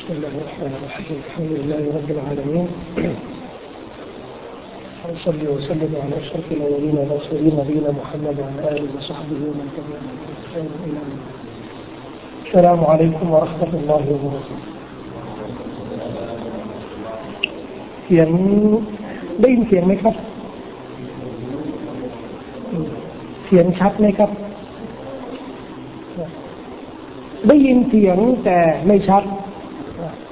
[0.00, 2.68] بسم الله الرحمن الرحيم الحمد لله رب العالمين
[5.12, 11.00] وصلي وسلم على اشرف الاولين والاخرين نبينا محمد وعلى اله وصحبه ومن تبعهم باحسان الى
[11.08, 11.20] يوم
[12.46, 14.58] السلام عليكم ورحمه الله وبركاته
[18.04, 18.28] เสียง
[19.40, 20.14] ได้ยินเสียงไหมครับ
[23.46, 24.30] เสียงชัดไหมครับ
[27.48, 29.22] ได้ยินเสียงแต่ไม่ชัด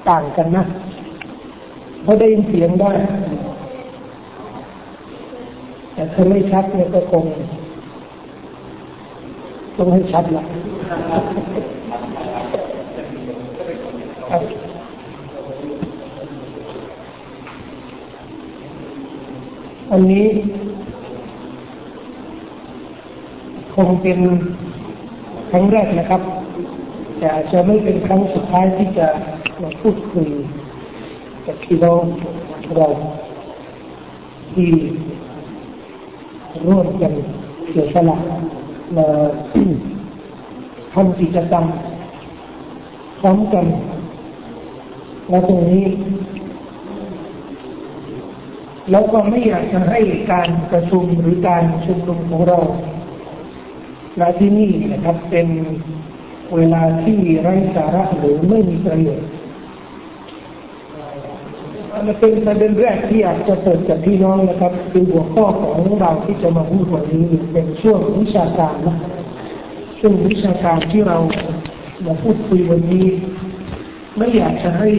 [0.10, 0.64] ต่างกันนะ
[2.04, 2.92] เพราะได้ยินเสียงได้
[5.94, 7.24] แต่ถ้าไม่ชัดเนี่ยก็คง
[9.78, 10.44] ต้องให้ชัดละ
[19.92, 20.28] อันนี้
[23.76, 24.20] คงเป็น
[25.52, 26.22] ครั้งแรกนะครับ
[27.18, 29.08] แต่อาจจะไม่เป็นครั้งสุดท้ายที่จะ
[29.64, 30.28] มาพูดคุย
[31.46, 32.04] กับพี่น้อง
[32.76, 32.88] เรา
[34.52, 34.70] ที่
[36.68, 37.14] ร่วมกัน
[37.70, 38.18] เสียสละ
[38.98, 39.08] มา
[40.94, 41.66] ทำกิจกรรม
[43.20, 43.66] พร้อมกัน
[45.30, 45.86] และตรงนี้
[48.92, 50.00] แล้วก็ไม่อยากจะให้
[50.32, 52.60] การประชุมหรือการชุมนุมของเรา
[54.20, 55.48] ณที่นี่นะครับเป็น
[56.56, 59.29] เวลาที่ไร้สาระหรือไม่มีประโยชน์
[62.00, 68.98] อันเป็นประเด็นแรกที่อยากจะเปิดกับพี่น้องนะครับ คือหัวข้อของเราที่จะมาพูดวันนี้เป็นช่วงวิชาการนะ
[70.00, 71.18] ช่วงวิชาการที่เรา
[72.06, 73.08] มาพูดคุยวันนี้
[74.18, 74.90] ไม่อยากจะให้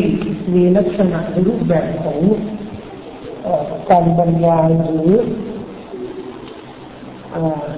[0.54, 2.18] มีลักษณะในรูปแบบของ
[3.90, 5.12] การบรรยายหรือ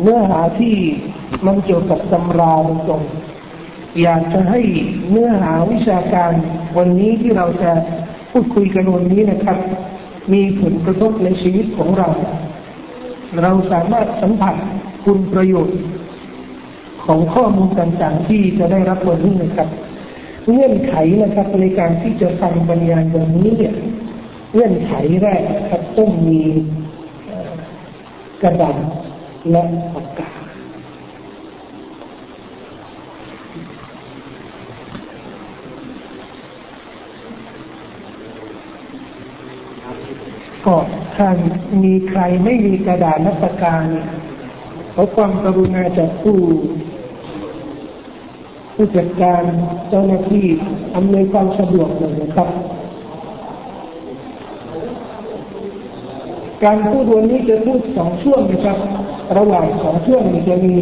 [0.02, 0.74] เนื้อหาที่
[1.46, 2.54] มันเกี่ยวกับตำรา
[2.88, 3.02] ตรง
[4.02, 4.60] อยากจะให้
[5.10, 6.32] เนื้อหาวิชาการ
[6.78, 7.72] วันนี้ที่เราจะ
[8.32, 9.58] พูดคุยกันวันนี้นะครับ
[10.32, 12.08] มีผลกระทบในชีวิตของเรา
[13.42, 14.54] เราสามารถสัมผัส
[15.04, 15.78] คุณประโยชน์
[17.06, 19.68] ของข้อมูลต่างๆที่จะได้รับวันนี้นะครับ
[20.50, 23.74] เงื่อนไขนะครับในการที่จะฟังบรรยายวันนี้เนี่ย
[24.54, 26.40] เงื่อนไขแรกนะครับต้องมี
[28.42, 28.76] กระดาษ
[29.50, 29.62] และ
[29.94, 30.31] ปากกา
[40.66, 40.76] ก็
[41.16, 41.28] ถ้า
[41.84, 43.76] มีใครไม่มีกระดาษและปากกา
[44.92, 46.38] เขอความกรุณาจากผู้
[48.74, 49.42] ผู้จัดการ
[49.88, 50.46] เจ้าหน้าที่
[50.96, 52.48] อำนวยความสะดวกเลยนะครับ
[56.64, 58.78] การพูดวันนี้จะพูดสองช่วงนะครับ
[59.38, 60.74] ระหว่างสองช่วงจะมี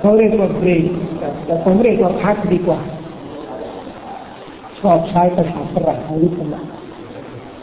[0.00, 0.84] เขาเรียกว่าเบรก
[1.44, 2.80] แต่ผมเรียกว่าพักดีกว่า
[4.78, 6.62] ชอบใช้ภาษาฝรั่งเขาเรียกว่า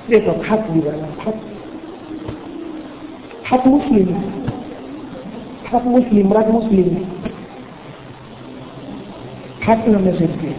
[0.09, 1.35] เรียกว่าพักดีกว่าพัก
[3.47, 4.09] พักมุสลิม
[5.67, 6.89] พักมุสลิมรัฐมุสลิม
[9.65, 10.57] พักนั่นไม่ใช่เพียน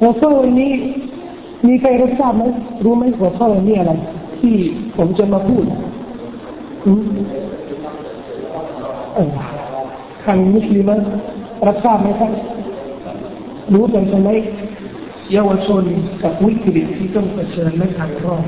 [0.00, 0.72] หัวข้อวันนี้
[1.66, 2.42] มีใครรับทราบไหม
[2.84, 3.92] รู้ไหมหัวข้อวันนี้อะไร
[4.40, 4.54] ที่
[4.96, 5.64] ผมจะมาพูด
[9.14, 9.30] เออ
[10.24, 10.90] ทางมุสลิม
[11.66, 12.30] รับทราบไหมครับ
[13.74, 14.30] รู้กันใช่ไหม
[15.32, 15.84] เยาวชน
[16.22, 18.46] กับวิกฤตที่ต้องเผชิญในทางรอด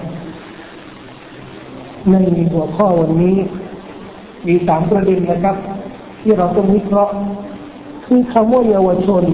[2.11, 2.17] ใน
[2.53, 3.37] หัวข้อวันนี้
[4.47, 5.57] มีสามประเด็นนะครับ
[6.23, 7.15] ที่เราต้องวิเคราะห์
[8.07, 9.25] คือคำว่าเยาวชน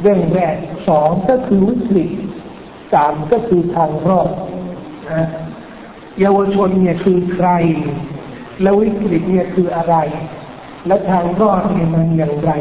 [0.00, 0.56] เรื่องแรก
[0.88, 2.10] สองก็คือวิกฤต
[2.92, 4.30] สามก็คือทางรอด
[5.12, 5.26] นะ
[6.20, 7.48] เยาวชนเนี่ยคือใคร
[8.62, 9.96] แล้ววิกฤตเนี่ยคืออะไร
[10.86, 12.52] และทางรอดเนี่ยมันอย่างไร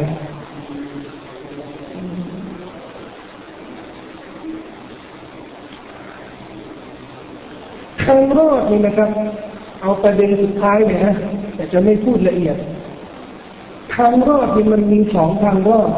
[8.12, 9.10] ทางรอดนี่นะครับ
[9.82, 11.16] เอาประเด็นสุดท้ายเนี่ยนะ
[11.56, 12.56] แต่จะไม่พูดละเอียด
[13.96, 15.92] ทางรอดนี่มันมีสองทางรอด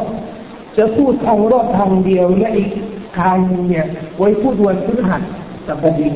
[0.78, 2.70] จะพูดทางรอดทางเดียวและอีก
[3.18, 3.36] ทาง
[3.68, 3.86] เนี่ย
[4.18, 5.22] ไว้พูดวันพฤหัส
[5.66, 6.10] สัปดี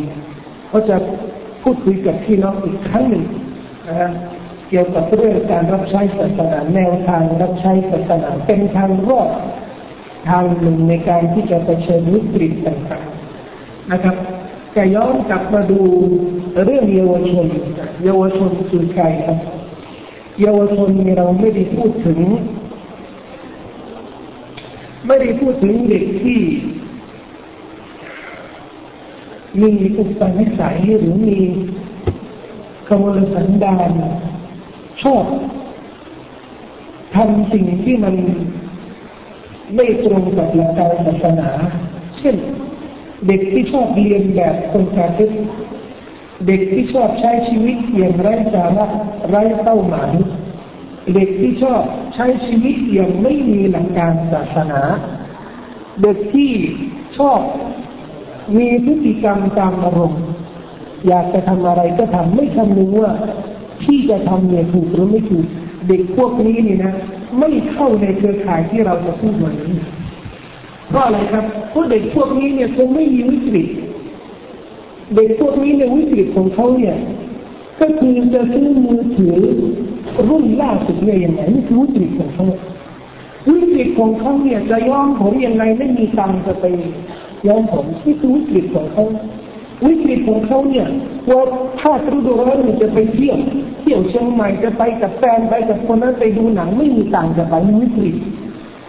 [0.68, 0.96] เขาจะ
[1.62, 3.24] พูดคุยกับพี่น้องอีกครั้งหนึ่ง
[3.88, 4.10] นะ
[4.68, 9.30] เกี่ยวกับเรื่องการรับใช้ศาสนาแนวทางรับใช้ศาสนาเป็นทางรอด
[10.28, 14.16] ทางหนึ่งในการที่จะเผชิญวิกฤตต่างๆนะครับ
[14.78, 15.80] แต่ย้อนกลับมาดู
[16.64, 17.46] เรื่องเยาวชน
[18.04, 19.38] เยาวชนคือใครครับ
[20.40, 20.88] เยาวชน
[21.18, 22.18] เราไม่ได้พูดถึง
[25.06, 26.40] ไม่ได้พูดถึงเด็กที่
[29.60, 31.38] มีอุปนิสัยหรือมี
[32.88, 33.90] กมลสันดาน
[35.02, 35.24] ชอบ
[37.14, 38.14] ทำสิ่งที่มัน
[39.74, 41.50] ไม่ตรงกับหลักการศาสนา
[42.20, 42.36] เช่น
[43.26, 45.32] เด็กที่ชอบเรียนแบบคนกาเฟต
[46.46, 48.86] เด็กที่ชอบใช้ชีวิตอย่างไร้สาระ
[49.28, 50.12] ไร้เป้าหมาย
[51.14, 51.82] เด็กที่ชอบ
[52.14, 54.82] ใช้ชีวิตอย่างไม่มีหลักการศาสนา
[56.02, 56.50] เด็กที่
[57.18, 57.40] ชอบ
[58.56, 60.22] มีพฤติกรรมตามอารมณ์
[61.08, 63.12] อยากจะทำอะไรก็ทำไม่คำนึงว่า
[63.84, 65.46] ที่จะทำเนี่ยถูกหรือไม่ถูก
[65.88, 66.92] เด็กพวกนี้นี่นะ
[67.38, 69.76] ไม่เข้าในเครือข่ายที่เราจะพูดวันนี้
[70.88, 73.66] เพราะอะไรครับเพราะเด็กพวกนี้เนี่ยคงไม่มีวิกฤต
[75.14, 76.96] เด็กพวกนี้ในวิกฤตของเขาเนี่ย
[77.80, 79.36] ก็คือจะซื้อมือถือ
[80.28, 82.46] รุ่นล่าสุดเนี่ยยังไงนี่คือวิกฤตของเขา
[83.48, 86.64] วิกฤตของเขาเนี่ยจะย้อมผมยังไงไม่มีตังค์จะไป
[87.46, 89.04] ย้อมผมนี่คือวิกฤตของเขา
[89.86, 90.86] วิกฤตของเขาเนี่ย
[91.28, 91.44] ว่า
[91.80, 93.36] ถ้าฤดูร้อนจะไปเที่ยว
[93.80, 98.16] เที่ยวเชียงใหม่จะไปกับแฟนไปกับคนนั้นไปดูหนังไม่มีตังค์จะไปวิกฤต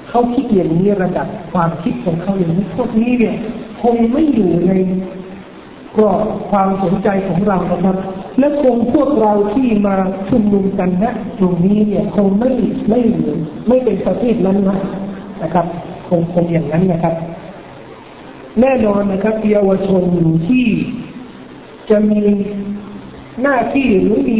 [0.09, 3.35] เขาคิดอย่างนี้ระดับความคิดของเขาอย่างนี้พวกนี้เนี่ย
[3.81, 4.71] คงไม่อยู่ใน
[5.97, 7.97] กรอบความสนใจของเรานะครับ
[8.39, 9.95] และคงพวกเราที่มา
[10.29, 12.51] ชุมนุมกันนะตรงนี้เนี่ยคงไม่
[12.89, 14.77] ไม่เหมือนไม่เป็นประเภทนั้นนะ
[15.43, 15.65] นะครับ
[16.07, 17.15] คงคงอย่างนั้นนะครับ
[18.61, 20.03] แน่นอนนะครับเยาวชน
[20.47, 20.67] ที่
[21.89, 22.21] จะมี
[23.41, 24.39] หน้าที่หรือมี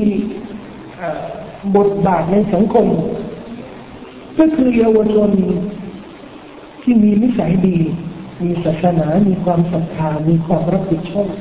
[1.75, 2.87] บทบาทในสังคม
[4.39, 5.29] ก็คือเยาวชน
[6.81, 7.77] ที่มีนิสัยดี
[8.43, 11.31] มีศาสนา มีความศรัทธา มีความรับผิดชอบ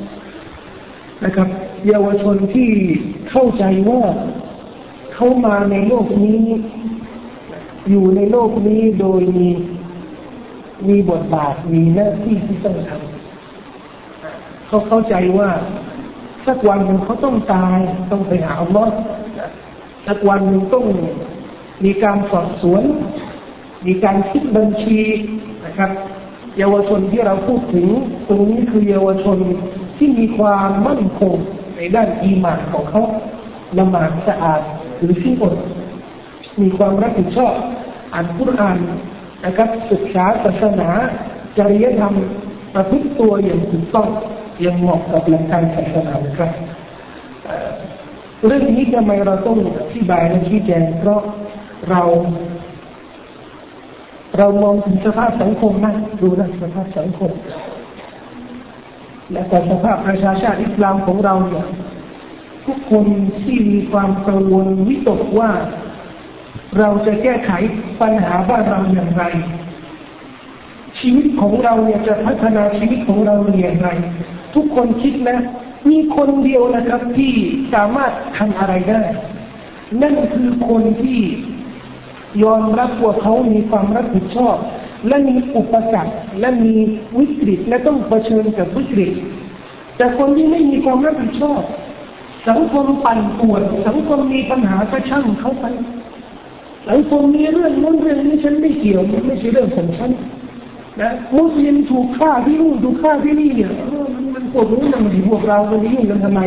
[1.25, 1.49] นะครับ
[1.89, 2.71] เยาวชนที่
[3.31, 4.03] เข้าใจว่า
[5.15, 6.43] เขามาในโลกนี้
[7.91, 9.49] อยู่ในโลกนี้โดยมี
[10.89, 15.51] มีบทบาทมีหน้าที่ที่ต้องทำเขาเข้าใจว่า
[16.47, 17.79] สักวันหนึ่งเขาต้องตาย
[18.11, 18.93] ต้องไปหาอัลลอฮ์
[20.06, 20.85] สักวันหนึ่งต้อง
[21.85, 22.83] มีการสอบสวน
[23.87, 25.01] มีการคิดบัญชี
[25.67, 25.91] นะครับ
[26.59, 27.87] เยาวชนที่เราพูดถึง
[28.29, 29.39] ตรงนี้คือเยาวชน
[29.99, 31.35] ที่มีความมั่นคง
[31.77, 33.03] ในด้านอีหมานของเขา
[33.79, 34.63] ละหมาดสะอาด
[34.99, 35.57] หรือที่อด
[36.61, 37.55] มีความรับผิดชอบ
[38.13, 38.79] อ่านคุราน
[39.45, 40.91] นะครับศึกษาศาสนา
[41.59, 42.15] จริยธรรม
[42.75, 44.09] ประพฤติตัวอย่างถูกต้อง
[44.61, 46.53] อย่างเหมาะกับหลักการศาสนานครับ
[48.47, 51.21] เรื่องนี้ทำไมเราต้องอธิบายและชี้แจงเพราะ
[51.91, 52.03] เรา
[54.39, 57.33] เรามองถึงสภาพสังคมนะดูนะสภาพสังคม
[59.31, 61.67] และแต่สภาพประชาชาติอิสลามของเราเนี่ย
[62.67, 63.07] ทุกคน
[63.43, 65.51] ที่มีความกังวลวิตกว่า
[66.79, 67.51] เราจะแก้ไข
[68.01, 69.25] ปัญหาบ้านเราอย่างไร
[70.99, 73.89] ชีวิตของเราเนี่ยจะพัฒนาชีวิตของเราอย่างไร
[74.55, 75.39] ทุกคนคิดนะ
[75.91, 77.33] มีคนเดียวนะครับที่
[77.75, 79.03] สามารถทำอะไรได้
[80.03, 81.21] นั่นคือคนที่
[82.43, 84.57] ยอมรับว่าเขามีความรับผิดชอบ
[85.09, 86.75] และมีอุปสรรคและมี
[87.19, 89.13] วิกฤตและต้องเผชิญกับวิกฤต
[89.97, 91.61] แต่คนที่ไม่มีความรับผิดชอบ
[92.49, 95.65] สังคมปั่นป่วนสังคมมีปัญหาก็ช่างเขาไป
[96.89, 100.11] สังคมมีเรื่องนู้นเรื่องนี้ฉันไม่เกี่ยวไม่ใช่เรื่องของฉัน
[101.01, 106.41] นะมุสลิมถูกฆ่าที่นู่นถูกฆ่าที่นี่เนี่ยมันมันพวกนู้นมันพวกเรามันยุ่งกันทำไม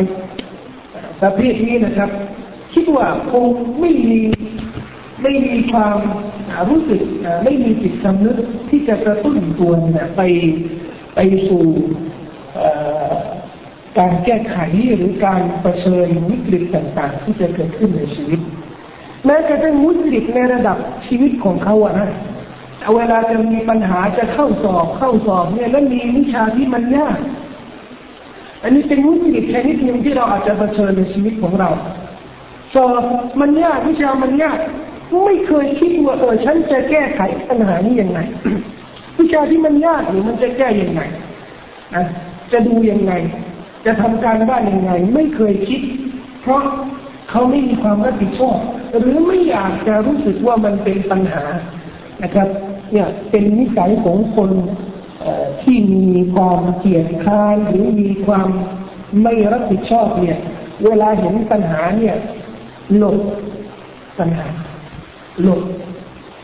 [1.22, 2.10] ประเภทนี้นะครับ
[2.74, 3.44] คิดว่าคง
[3.80, 4.20] ไม่มี
[5.22, 5.98] ไม่มีความ
[6.68, 7.02] รู้สึก
[7.44, 8.36] ไม่มีจิตสำนึก
[8.70, 10.22] ที่จะกระตุ้นตัวเนี่ยไป
[11.14, 11.64] ไปสู่
[13.98, 14.56] การแก้ไข
[14.96, 18.40] หรือการประชิญวิกฤตต่างๆ ที่จะเกิดขึ้นในชีวิต
[19.26, 20.76] แม้กระทั่งมุสลิมในระดับ
[21.06, 22.08] ชีวิตของเขาอะนะ
[22.96, 27.18] เวลาจะมีปัญหาจะเข้าสอบเข้าสอบเนี่ยแล้วมีวิชาที่มันยาก
[28.62, 31.70] อันนี้เป็นมุสลิมชนิดหนึ่งที่เราอาจจะเผชิญในชีวิตของเรา
[32.74, 33.02] สอบ
[33.40, 34.58] มันยากวิชามันยาก
[35.24, 38.20] ไม่เคยคิดว่าเออฉันจะแก้ไขปัญหานี้ยังไง
[39.18, 41.02] วิชาที่มันยากหรือมันจะแก้ยังไง
[41.94, 42.04] นะ
[42.52, 43.12] จะดูยังไง
[43.86, 45.80] จะทำการบ้านยังไง ไม่เคยคิด
[46.42, 46.62] เพราะ
[47.30, 48.58] เขาไม่มีความรับผิดชอบ
[49.00, 51.44] หรือไม่อยากจะรู้สึกว่ามันเป็นปัญหา
[52.22, 52.48] นะครับ
[52.92, 54.50] เนี่ยเป็นนิสัยของคน
[55.62, 58.48] ที่มีความเกียดค้านหรือมีความ
[59.22, 60.38] ไม่รับผิดชอบเนี่ย
[60.84, 62.16] เวลาเห็นปัญหาเนี่ย
[62.96, 63.18] หลบ
[64.18, 64.48] ปัญหา
[65.42, 65.62] หลบ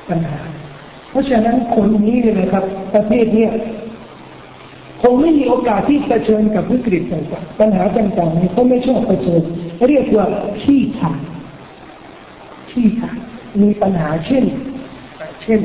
[0.09, 0.39] ปัญหา
[1.11, 2.65] เพราะฉะนั้นคนนี้เนี่ยนะครับ
[2.95, 3.53] ประเทเนี่ย
[5.03, 9.43] คงไม่มีโอกาสที่จะเชิญกับวิกฤตต่างๆปัญหาต่างๆนี่เขาไม่ชอบเผชิญ
[9.89, 10.27] เรียกว่า
[10.63, 11.21] ขี้ขาด
[12.71, 13.19] ขี้ขาด
[13.63, 14.45] มีปัญหาเช่น
[15.43, 15.61] เช่น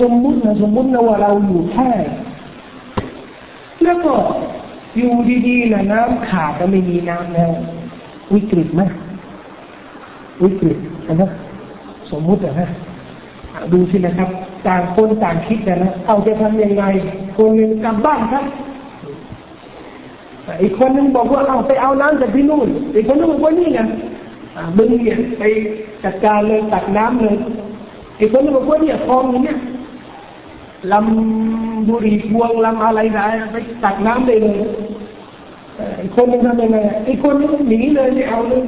[0.00, 1.90] สมมุตินะสมมุตินะว่าเราอยู่แค่
[3.82, 4.14] แล้วก็
[4.96, 5.12] อยู่
[5.46, 7.52] ดีๆนะน้ำขาดก็ไม่มีน้ำแล้ว
[8.34, 8.82] วิกฤตไหม
[10.42, 10.78] วิกฤต
[11.22, 11.30] นะ
[12.10, 12.68] สมมุตินะ
[13.72, 14.28] ดูสินะครับ
[14.66, 16.84] ต่างคนต่างคิดนะเอาจะทำยังไง
[17.36, 18.44] คนหนึ่งกลับบ้านครับ
[20.62, 23.80] อีกคนนึงบอกว่าเอาไปเอาน้ำจากที่นู่น อีกคนนึงบอกว่านี่ไง
[24.76, 25.42] บึงเนี่ยไป
[26.04, 27.36] จัดการเลยตักน้ำเลย
[28.20, 29.58] อีกคนนึงบอกว่าเนี่ยคลองเนี่ย
[30.92, 34.56] ลำบุรีพวงลำอะไรนะไปตักน้ำเลยเลย
[36.02, 38.62] อีกคนนึงทำยังไงอีกคนนึงหนีเลยไม่เอาเลย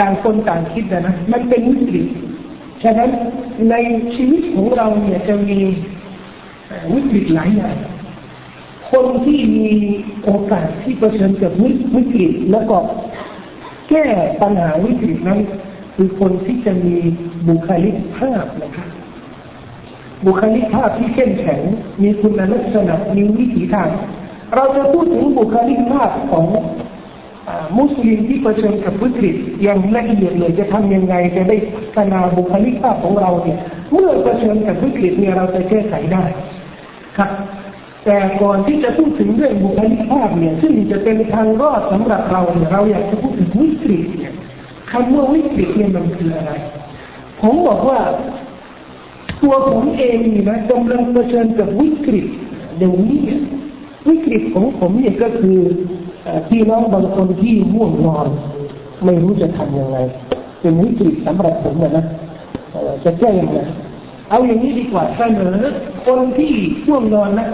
[0.02, 2.06] ่างคนต่างคิดนะมันเป็นวิกฤต
[2.82, 3.10] ฉะนั้น
[3.70, 3.74] ใน
[4.14, 5.58] ชีวิตของเราเนี่ยจะมี
[6.94, 7.76] วิกฤตหลายอย่าง
[8.90, 9.70] คนที่มี
[10.24, 11.52] โอกาสที่เผชิญกับ
[11.94, 12.76] วิกฤตแล้วก็
[13.88, 14.04] แก้
[14.40, 15.40] ปัญหาวิกฤตนั้น
[15.94, 16.96] คือคนที่จะมี
[17.48, 18.88] บุคลิกภาพนะครับ
[20.26, 21.60] บุคลิกภาพที่เข้มแข็ง
[22.02, 23.88] มีคุณลักษณะมีวิถีทาง
[24.54, 26.46] เราจะพูดถึงบุคลิกภาพของ
[27.78, 33.58] มุสลิมที่เผชิญกับวิกฤตอย่างละเอียดเลยจะทำยังไงจะได้พัฒนาบุคลิกภาพของเราเนี่ย
[33.92, 36.24] เมื่อเผชิญกับวิกฤตเนี่ยเราจะแก้ไขได้
[37.18, 37.30] ครับ
[38.04, 44.32] แต่ก่อนที่จะพูดถึงเรื่องบุคลิกภาพเนี่ย ซึ่งจะเป็นทางรอดสำหรับเราเนี่ยเราอยากจะพูดถึงวิกฤตเนี่ย
[44.90, 46.52] คำว่าวิกฤตเนี่ยมันคืออะไร
[47.40, 48.00] ผมบอกว่า
[49.42, 52.26] ตัวผมเองนี่นะกำลังเผชิญกับวิกฤต
[52.78, 53.20] เดี๋ยวนี้
[54.08, 55.58] วิกฤตของผมเนี่ยก็คือ
[56.48, 58.26] พี่น้องบางคนที่ม่วงนอน
[59.04, 59.98] ไม่รู้จะทำยังไง
[60.60, 62.04] เป็นวิกฤตสำหรับผมนะนะ
[63.04, 63.58] จะแก้ยังไง
[64.30, 65.56] เอาอย่างนี้ดีกว่าเสนอ
[66.06, 66.52] คนที่
[66.88, 67.48] ม่วงนอนนะ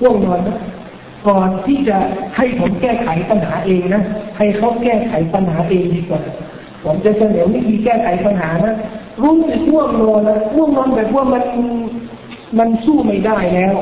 [0.00, 0.56] ม่วงนอนนะ
[1.28, 1.96] ก่อนที่จะ
[2.36, 4.02] ให้ผมแก้ไขปัญหาเองนะ
[4.38, 6.20] ให้เขาแก้ไขปัญหาเองดีกว่า
[6.84, 8.74] ผมจะเสนอวิธีแก้ไขปัญหานะ
[9.22, 11.44] รู้สึกม่วงนอนนะม่วงนอนแบบว่ามัน
[12.58, 13.74] มันสู้ไม่ได้แล้ว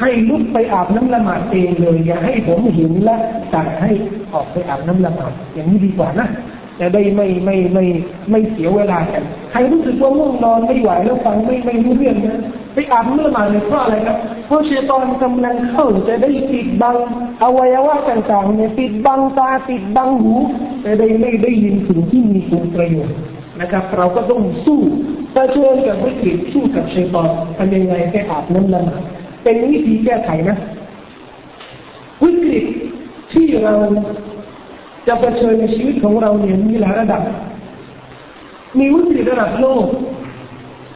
[0.00, 3.16] ให้ลุกไปอาบน้ำละหมาดเองเลยอย่าให้ผมเห็นและ
[3.52, 3.90] สั่งให้
[4.32, 6.28] ออกไปอาบน้ำละหมาดอย่างนี้ดีกว่านะ
[6.80, 7.84] จะได้ไม่ไม่ไม่
[8.30, 12.40] ไม่เสียเวลากันใครรู้สึกว่าง่วงนอนไม่ไหวแล้วฟังไม่ไม่รู้เรื่องนะ
[12.74, 16.96] ไปอาบน้ำละหมาดเลยเพราะอะไรครับเพราะเชตอนกำลังเข้าจะได้ปิดบัง
[17.42, 20.34] อวัยวะต่างๆเนี่ยปิดบังตาปิดบังหู
[20.84, 23.16] จะได้ไม่ได้ยินสิ่งที่มีคุณประโยชน์
[23.60, 24.80] นะครับเราก็ต้องสู้
[25.32, 29.02] เผชิญกับวิกฤตสู้กับเชตอนทำยังไงให้อาบน้ำละหมาด
[29.42, 30.56] เป็นวิธีแก้ไขนะ
[32.24, 32.64] วิกฤต
[33.32, 33.74] ที่เรา
[35.06, 37.22] จะเผชิญในชีวิตของเราเนี่ยมีหลายระดับ
[38.78, 39.84] มีวิกฤตระดับโลก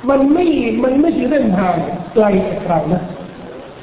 [0.08, 0.46] มันไม่
[0.82, 1.76] มันไม่ใช่เรื่องห่าง
[2.14, 3.02] ไกลจากเรานะ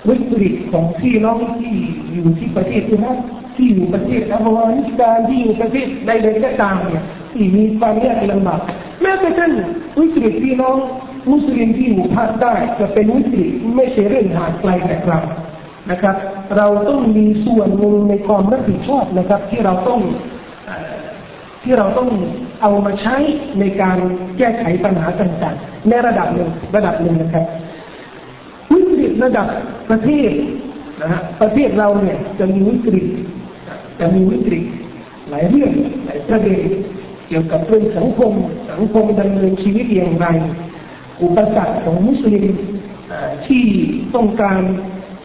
[0.10, 1.74] วิกฤตของพี่น้องที่
[2.14, 3.18] อยู่ที่ประเทศนั่น
[3.56, 8.60] ที่อยู่ประเทศอัฟกานิสถานที่อยู่ประเทศใดๆก็ตามเนี่ยที่มีความยากลำบาก
[9.02, 9.52] แม้กระทั่ง
[10.00, 10.78] วิกฤตพี่น้อง
[11.32, 15.20] มุสลิมที่อยู่ภาคใต้จะเป็นวิกฤตไม่ใช่เรื่องห่างไกลจากเรา
[15.92, 16.16] นะครับ
[16.58, 20.00] เราต้องมีส่วนหนึ่งในความรับผิดชอบนะครับ ที่เราต้อง
[21.64, 22.10] ที่เราต้อง
[22.62, 23.16] เอามาใช้
[23.60, 23.98] ในการ
[24.38, 27.46] แก้ไขปัญหาต่างๆในระดับหนึ่งระดับหนึ่งนะครับ
[28.72, 29.48] วิกฤตระดับ
[29.90, 30.32] ประเทศ
[31.02, 33.06] นะฮะประเทศเราเนี่ยจะมีวิกฤต
[34.00, 34.64] จะมีวิกฤต
[35.30, 35.72] หลายเรื่อง
[36.06, 36.60] หลายประเด็น
[37.28, 38.32] เกี่ยวกับเรื่องสังคม
[38.72, 40.28] สังคมดำเนินชีวิตอย่างไร
[41.24, 42.46] อุปสรรคของมุสลิม
[43.48, 43.66] ที่
[44.16, 44.62] ต้องการ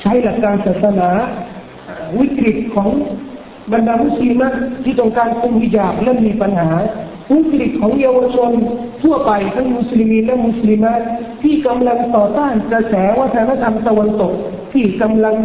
[0.00, 1.10] ใช้หลักการศาสนา
[2.18, 2.88] วิกฤตของ
[3.72, 4.42] บรรดามุสลิม
[4.84, 6.70] ที่ต้องการคุมฮิญาบและมีปัญหา
[7.32, 8.50] วิกฤตของเยาวชน
[9.02, 10.84] ทั่วไปทั้งมุสลิมและมุสลิม
[11.42, 14.32] ที่กำลังต่อต้านกระแสวัฒนธรรมตะวันตก
[14.72, 15.36] ที่กำลัง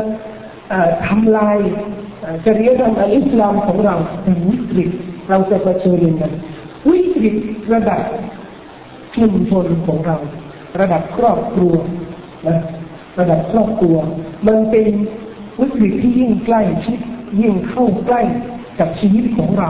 [1.07, 1.57] ทำลาย
[2.45, 4.89] จริยธรรมอิสลามของเราเป็นวิกฤต
[5.29, 6.31] เราจะเผชิญกัน
[6.89, 7.35] วิกฤต
[7.73, 8.01] ระดับ
[9.15, 10.17] ชุมชนของเรา
[10.79, 11.73] ระดับครอบครัว
[12.47, 12.57] นะ
[13.19, 13.97] ระดับครอบครัว
[14.47, 14.87] มันเป็น
[15.61, 16.99] วิกฤตที่ยิ่งใกล้ชิด
[17.41, 18.21] ยิ่งเข้าใกล้
[18.79, 19.69] กับชีวิตของเรา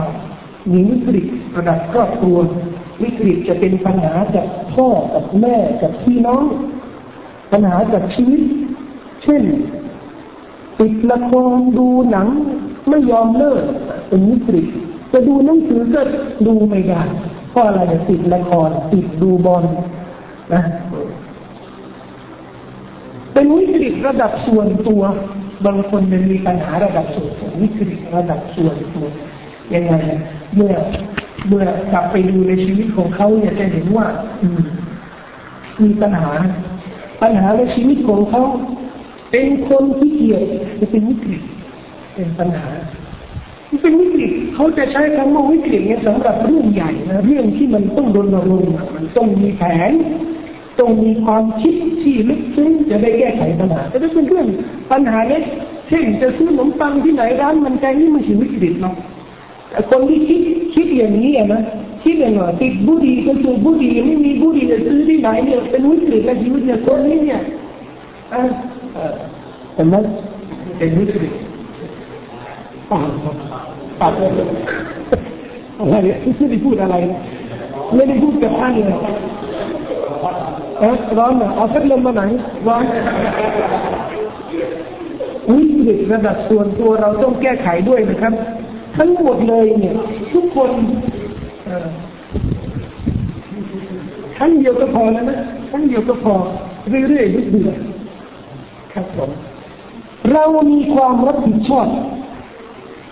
[0.72, 1.26] มีวิกฤต
[1.56, 2.38] ระดับครอบครัว
[3.02, 6.44] วิกฤตจะเป็นปัญหาจากพ่อกับแม่กับพี่น้อง
[7.52, 8.42] ปัญหาจากชีวิต
[9.22, 9.42] เช่น
[10.80, 12.28] ติดละครดูหนัง
[12.88, 13.62] ไม่ยอมเลิก
[14.08, 14.66] เป็นวิกฤต
[15.12, 16.02] จะดูหนังสือก็
[16.46, 17.02] ดูไม่ได้
[17.50, 19.64] เพราะอะไรติดละครติดดูบอล
[20.54, 20.62] นะ
[23.32, 25.02] เป็นวิกฤตระดับส่วนตัว
[25.66, 29.06] บางคนมันมีปัญหาระดับส่วนตัววิกฤตระดับส่วนตัว
[29.74, 29.94] ยังไง
[30.54, 30.72] เมื่อ
[31.48, 34.06] เมื่อกลับไปดูในชีวิตของเขาเนี่ยจะเห็นว่า
[35.82, 36.30] มีปัญหา
[37.22, 38.42] ปัญหาในชีวิตของเขา
[39.30, 40.42] เป็นคนที่เกียจ
[40.80, 41.42] จะเป็นวิกฤต
[42.14, 42.68] เป็นปัญหา
[43.82, 49.92] เป็นวิกฤตเขาจะใช้คำว่าวิกฤตเนี่ยสำหรับเรื่องใหญ่นะเรื่องที่มันต้องรณรงค์มันต้องมีแผน
[50.78, 54.46] ต้องมีความคิดที่ลึกซึ้งจะได้แก้ไขปัญหาแต่ถ้าเป็นเรื่อง
[54.92, 55.42] ปัญหาเล็ก
[55.88, 58.94] เช่นจะซื้อขนมปังที่ไหนร้านมันใจนี่มันชีวิตฤตเนาะ
[59.70, 60.40] แต่คนที่คิด
[60.74, 61.62] คิดอย่างนี้นะ
[62.04, 67.40] คิดอย่างว่าติดบุหรี่ก็คือบุหรี่ไม่มีบุหรี่จะซื้อไหนเนี่ยเป็นวิกฤตในชีวิตเนี่ยคนนี้เนี่ย
[68.32, 68.40] อ่า
[69.74, 69.96] เห็นไหม
[70.78, 71.32] เป็นวิกฤต
[72.90, 73.08] ปาก
[74.00, 74.30] ปากเลย
[75.78, 77.18] อะไรเนี่ยไม่ได้พูดอะไรนะ
[77.96, 78.98] ไม่ได้พูดกับท่านเลย
[80.80, 82.22] เออร้อนเหรอเอาพัดลมมาไหน
[82.66, 82.84] ร้อน
[85.50, 88.32] วิกฤตระดับส่วนตัวเราต้องแก้ไขด้วยนะครับ
[88.96, 89.94] ทั้งหมดเลยเนี่ย
[90.34, 90.70] ทุกคน
[94.38, 95.38] ทั้งเดียวก็พอแล้วนะ
[95.70, 96.34] ทั้งเดียวก็พอ
[96.88, 99.30] เรื่อยๆเรื่อยๆครับผม
[100.32, 101.86] เรามีความรับผิดชอบ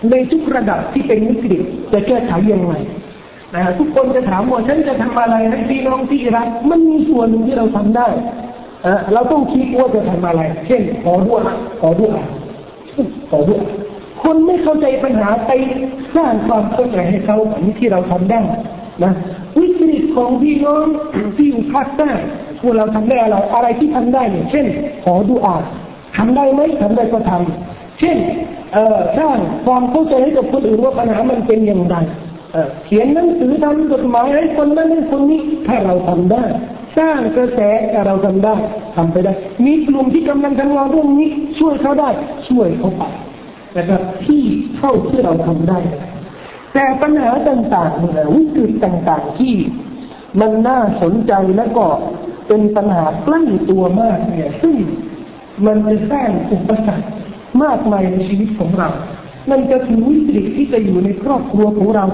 [0.09, 1.61] ในทุกระดับที่เป็นวิกฤต
[1.91, 2.73] จะแก้ไขยังไง
[3.79, 8.07] ทุกคนจะถามว่าฉันจะทำอะไรให้พี่น้องที่รักมันมีส่วนหนึ่งที่เราทำได้
[9.13, 11.41] เราต้องคิดว่าจะทำอะไร เช่น ขอด้วย
[11.81, 12.11] ขอด้วย
[13.29, 13.61] ขอด้วย
[14.23, 15.51] คนไม่เข้าใจปัญหาไป
[16.15, 18.41] สร้างความเข้าใจให้เขาอันนี้ที่เราทำได้
[19.03, 19.13] นะ
[19.59, 20.85] วิกฤตของพี่น้อง
[21.35, 22.09] ที่อยู่ภาคใต้
[22.61, 24.65] พวกเราทำได้อะไรอะไรที่ทำได้เนี่ยเช่น
[25.03, 25.55] ขอดูอา
[26.17, 28.17] ทำได้ไหมทำได้ก็ทำเช่น
[28.73, 31.95] เอ่อสร้างความเข้าใจให้กับคนอื่นว่าปัญหามันเป็นอย่างไร
[32.85, 36.43] เขียนหนังสือทำกฎหมายให้คนนั้นให้คนนี้ถ้าเราทำได้
[36.97, 37.59] สร้างกระแส
[38.07, 38.55] เราทำได้
[38.95, 39.33] ทำไปได้
[39.65, 41.29] มีกลุ่มที่กำลังทำงานเรื่องนี้
[41.59, 42.09] ช่วยเขาได้
[42.49, 43.03] ช่วยเขาไป
[43.77, 44.43] นะครับที่
[44.77, 45.79] เท่าที่เราทำได้
[46.73, 49.55] แต่ปัญหาต่างๆเนี่ยวิกฤตต่างๆที่
[50.39, 51.85] มันน่าสนใจและก็
[52.47, 54.75] เป็นปัญหาใกล้ตัวมากเนี่ยซึ่ง
[55.65, 57.07] มันจะสร้างอุปสรรค
[57.63, 58.89] มากมายในชีวิตของเรา
[59.49, 62.05] นั่นก็คือวิกฤตที่จะอยู่ในครอบครัวของเรา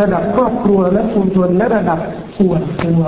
[0.00, 1.98] ระดับครอบครัวและชุมชนและระดับ
[2.38, 3.00] ส่วนตัว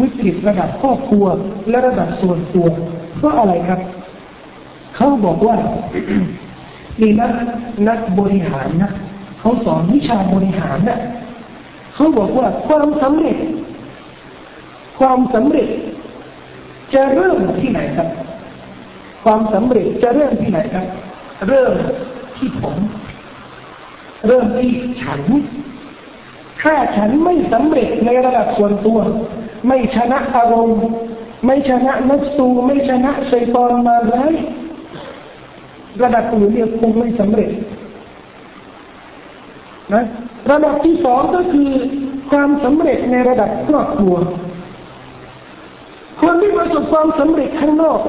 [0.00, 1.26] วิกฤตระดับครอบครัว
[1.70, 2.66] และระดับส่วนตัว
[3.16, 3.80] เพราะอะไรครับ
[4.96, 5.56] เขาบอกว่า
[7.00, 7.32] นี่นัก
[7.88, 8.92] นักบริหารนะ
[9.40, 10.98] เขาสอนวิชาบริหารนะ
[11.94, 13.38] เขาบอกว่าความสำเร็จ
[14.98, 15.68] ความสำเร็จ
[16.94, 18.08] จะเริ่มที่ไหนครับ
[19.24, 20.86] ความสำเร็จจะเริ่มที่ไหนครับ
[21.46, 21.72] เริ่ม
[22.36, 22.76] ที่ผม
[24.26, 24.72] เริ่มที่
[25.02, 25.22] ฉัน
[26.62, 28.98] ถ้าฉันไม่สำเร็จในระดับส่วนตัว
[29.66, 30.82] ไม่ชนะอารมณ์
[31.46, 34.30] ไม่ชนะนักสูไม่ชนะไซตอนมาแล้ว
[36.02, 37.50] ระดับอื่นเนี่ยคงไม่สำเร็จ
[39.94, 40.04] นะ
[40.50, 41.70] ระดับที่สองก็คือ
[42.30, 44.14] ความสำเร็จในระดับครอบครัว
[46.20, 48.00] คนที่ประสบความสำเร็จข้างนอก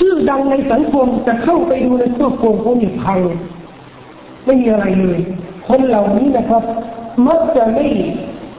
[0.00, 3.18] ชื่อดังในสังคมจะเข้าไปดูในครอบครัวเขาเนี่ยพัง
[4.46, 5.18] ไม่มีอะไรเลย
[5.68, 6.62] คนเหล่านี้นะครับ
[7.28, 7.86] มักจะไม่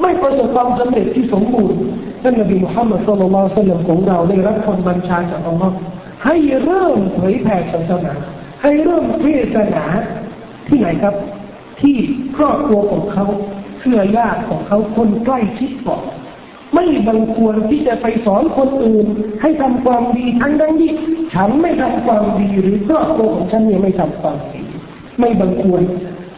[0.02, 1.80] ไม่ประสบความสำเร็จที่สมบูรณ์
[2.22, 5.76] ท่านนบีมุฮัมมัดสุลลัลสัลลัมของเราได้รับคำบัญชาจากอัลลอฮ์
[6.26, 8.14] ให้เริ่มเผยแผ่ศาสนา
[8.62, 9.26] ให้เริ่มเท
[9.56, 9.86] ศนา
[10.68, 11.16] ที่ไหนครับ
[11.82, 11.96] ที่
[12.38, 13.26] ครอบครัวของเขา
[13.80, 16.04] เพื่อญาติของเขาคนใกล้ชิดก่อน
[16.76, 19.08] ไม่บังควรที่จะไปสอนคนอื่น
[19.42, 20.92] ให้ทำความดีทั้งดังที่
[21.34, 24.62] ฉันไม่ทำความดีหรือครอบครัวของฉันเนี่ยไม่ทำความดี
[25.20, 25.82] ไม่บังควร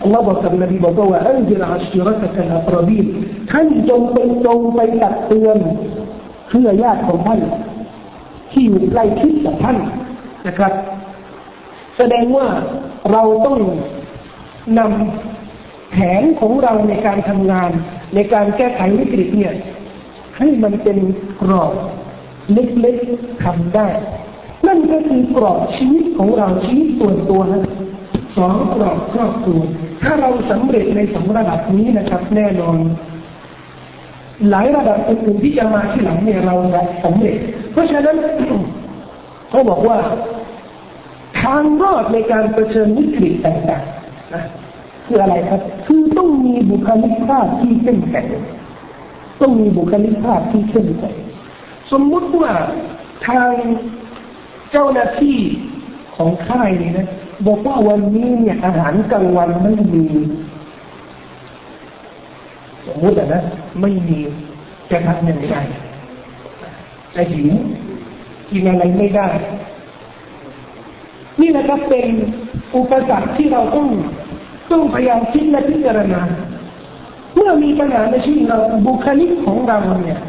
[0.02, 3.00] อัลลอฮฺบอกกับนบีบอกว่าอันจิรอัชรตะกันอัตรบี
[3.52, 5.58] ท่านจงเป็นจงไปตักเตือน
[6.50, 7.40] เพื่อญาติของท่าน
[8.52, 9.78] ที่อยู่ใกล้ชิดกับท่าน
[10.48, 10.74] นะครับ
[11.98, 12.48] แสดงว่า
[13.12, 13.60] เราต้อง
[14.80, 17.72] นำแผนของเราในการทำงาน
[18.16, 19.54] ในการแก้ไขวิกฤตเนี่ย
[20.38, 20.98] ให้มันเป็น
[21.42, 21.74] กรอบ
[22.54, 23.88] เล็กๆทำได้
[24.68, 27.62] นั่นก็คือกรอบชีวิตของเราชีวิตส่วนตัวนะ
[28.38, 29.62] สองกรอบครอบครัว
[30.04, 32.78] ถ้าเราสำเร็จในสองระดับนี้นะครับ แน่นอน
[34.50, 37.38] หลายระดับอื่นที่จะมาที่หลังเนี่ยเราจะสำเร็จ
[37.72, 38.18] เพราะฉะนั้น
[39.50, 39.98] เขาบอกว่า
[41.42, 44.44] ทางรอดในการเผชิญวิกฤตต่างๆนะ
[45.06, 48.28] คืออะไรครับ คือต้องมีบุคลิกภาพที่เข้มแข็ง
[49.42, 51.16] ต้องมีบุคลิกภาพที่เข้มแข็ง
[51.92, 52.52] สมมุติว่า
[53.28, 53.50] ทาง
[54.74, 55.40] เจ้าหน้าที่
[56.16, 57.08] ของค่ายนี่นะ
[57.48, 60.06] บอกว่าวันนี้เนี่ยอาหารกลางวันไม่มี
[62.86, 63.42] สมมตินะ
[63.82, 64.20] ไม่มี
[64.92, 65.56] จะทำยังไง
[67.16, 67.50] จะหิว
[68.50, 69.28] กินอะไรไม่ได้
[71.42, 72.08] นี่แหละครับเป็น
[72.76, 73.88] อุปสรรคที่เราต้อง
[74.72, 76.22] ต้องพยายามคิดและพิจารณา
[77.36, 80.20] เมื่อมีปัญหาในชีวิตเราบุคลิกของเราเนี่ย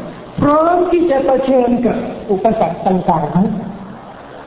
[0.41, 1.97] พร้อมที่จะเผชิญกับ
[2.31, 3.47] อุปสรรคต่างๆทั้ง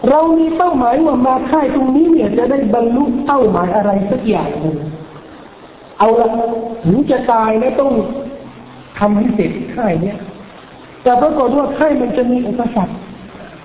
[0.08, 4.76] เรามีเป้าหมายว่ามาค่ายตรงนี้เนี่ยจะได้บรรลุเป้าหมายอะไรสักอย่างหนึ่ง
[5.98, 6.28] เอาละ
[6.84, 7.92] ถึงจะตายแล้วต้อง
[8.98, 10.18] ทำให้เสร็จค่ายเนี่ย
[11.02, 12.96] แต่ปรากฏว่าค่ายมันจะมีอุปสรรค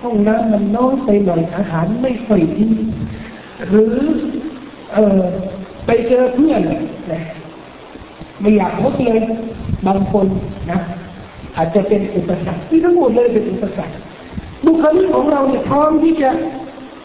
[0.02, 2.68] ห้องน้ำมันน้อยไปหน่อยอาหารไม่ค่อยดี
[3.68, 3.96] หรือ
[4.92, 5.20] เออ
[5.86, 6.62] ไปเจอเพื่อน
[7.12, 7.22] นะ
[8.40, 9.20] ไม่อยากพบเลย
[9.86, 10.26] บางคน
[10.70, 10.80] นะ
[11.56, 13.96] อาจจะเป็นอุปสรรคที่ทั้งหมดเลยเป็นอุปสรรค
[14.94, 16.30] บุคลิกของเราเนี่ยพร้อมที่จะ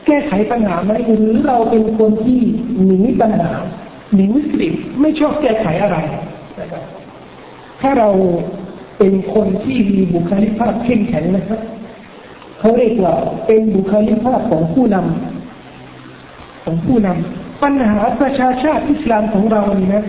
[0.06, 2.40] แก้ไขปัญหาไหมหรือเราเป็นคนที่
[2.86, 3.50] หนีปัญหา
[4.14, 5.98] หนีวิกฤตไม่ชอบแก้ไขอะไร
[6.60, 6.84] นะครับ
[7.82, 8.10] ถ้าเรา
[8.98, 11.62] เป็นคนที่มีบุคลิกภาพเข้มแข็งนะครับ
[12.60, 13.14] เขาเรียกว่า
[13.48, 20.04] เป็นบุคลิกภาพของผู้นำของผู้นำปัญหาประชาชาติอิสลามของเรานี่นะ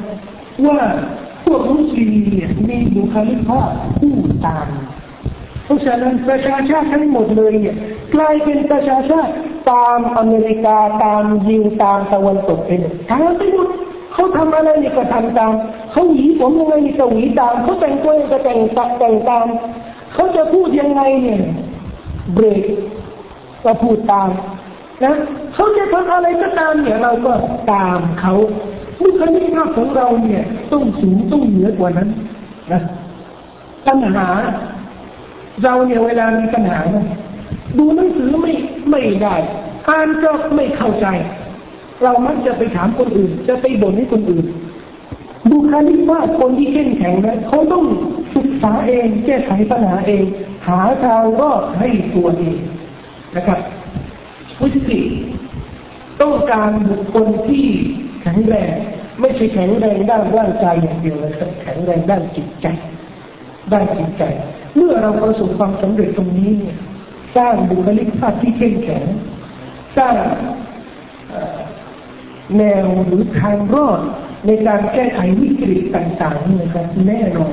[0.67, 0.81] ว่า
[1.45, 4.15] พวกมุสลิมเนี่ยมีบุคลิกภาพผู้
[4.47, 4.69] ตาม
[5.71, 7.77] ราะฉะนั้นประชาชาติทั้งหมดเลยเนี่ย
[8.15, 9.33] กลายเป็นประชาชาติ
[9.71, 12.81] ตามอเมริกาตามยิวตามตะวันตกเป็น
[13.11, 13.69] ตามไปหมด
[14.13, 15.53] เขาทำอะไรนี่ก็ทำตาม
[15.93, 19.47] เขาหวีผมยังไงนี่ก็หวีตามเขาแต่งตัวก็แต่งตัดแต่งตาม
[20.15, 21.43] เขาจะพูดยังไงเนี่ย
[22.35, 22.63] เบรก
[23.65, 24.29] ก็พูดตาม
[25.05, 25.15] นะ
[25.55, 27.33] เขาจะทำอะไรก็ตามเนี่ยเราก็
[27.73, 28.35] ตามเขา
[29.03, 32.09] บุคลิกภาพของเราเนี่ยต้องสูงต้องเหนือกว่านั้น
[32.73, 32.81] นะ
[33.87, 34.27] ปัญหา
[35.65, 36.79] เราเนี่ยเวลามีปัญหา
[37.79, 38.53] ดูหนังสือไม่
[38.91, 39.37] ไม่ได้
[39.89, 41.07] อ่านก็ไม่เข้าใจ
[42.03, 44.47] เรามักจะไปถามคนอื่น จะไปบ่นให้คนอื่น
[45.51, 47.85] บุคลิกภาคนที่เข้มแข็งนะเขาต้อง
[48.37, 50.25] ศึกษาเองแก้ไขปัญหาเอง
[50.67, 52.59] หาทางรอดให้ตัวเอง
[53.37, 53.59] นะครับ
[54.61, 55.01] วิธี
[56.21, 57.67] ต้องการบุคคลที่
[58.23, 58.73] แข็งแรง
[59.21, 62.67] ไม่ใช่แข็งแรงด้านร่างกายอย่างเดียวนะครับแข็งแรงด้านจิตใจ
[63.73, 64.23] ด้านจิตใจ
[64.77, 66.77] เมื่อเราประสบความสำเร็จตรงนี้เนี่ย
[67.37, 69.05] สร้างบุคลิกภาพที่เข้มแข็ง
[69.97, 70.15] สร้าง
[72.59, 74.01] แนวหรือทางรอด
[74.47, 77.53] ในการแก้ไขวิกฤตต่างๆนี่นะครับแน่นอน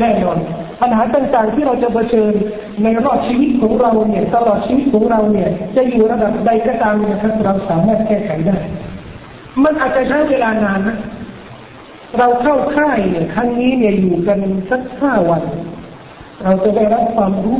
[0.00, 0.36] แน่นอน
[0.80, 2.32] ปัญหาต่างๆที่เราจะเผชิญ
[2.82, 8.58] ในรอบชีวิตของเราเนี่ยตลอดชีวิตของเราเนี่ย จะอยู่ระดับใดก็ตามนะครับเราสามารถแก้ไขได้
[9.64, 10.96] มันอาจจะใช้เวลานานนะ
[12.18, 14.38] เราเข้าค่ายเนี่ยครั้งนี้เนี่ยอยู่กัน
[14.70, 15.42] สักห้าวัน
[16.42, 17.58] เราจะได้รับความรู้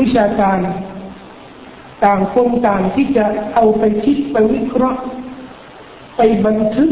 [0.00, 0.58] วิชาการ
[2.04, 5.00] ต่างคนต่างที่จะเอาไปคิดไปวิเคราะห์
[6.16, 6.90] ไปบันทึก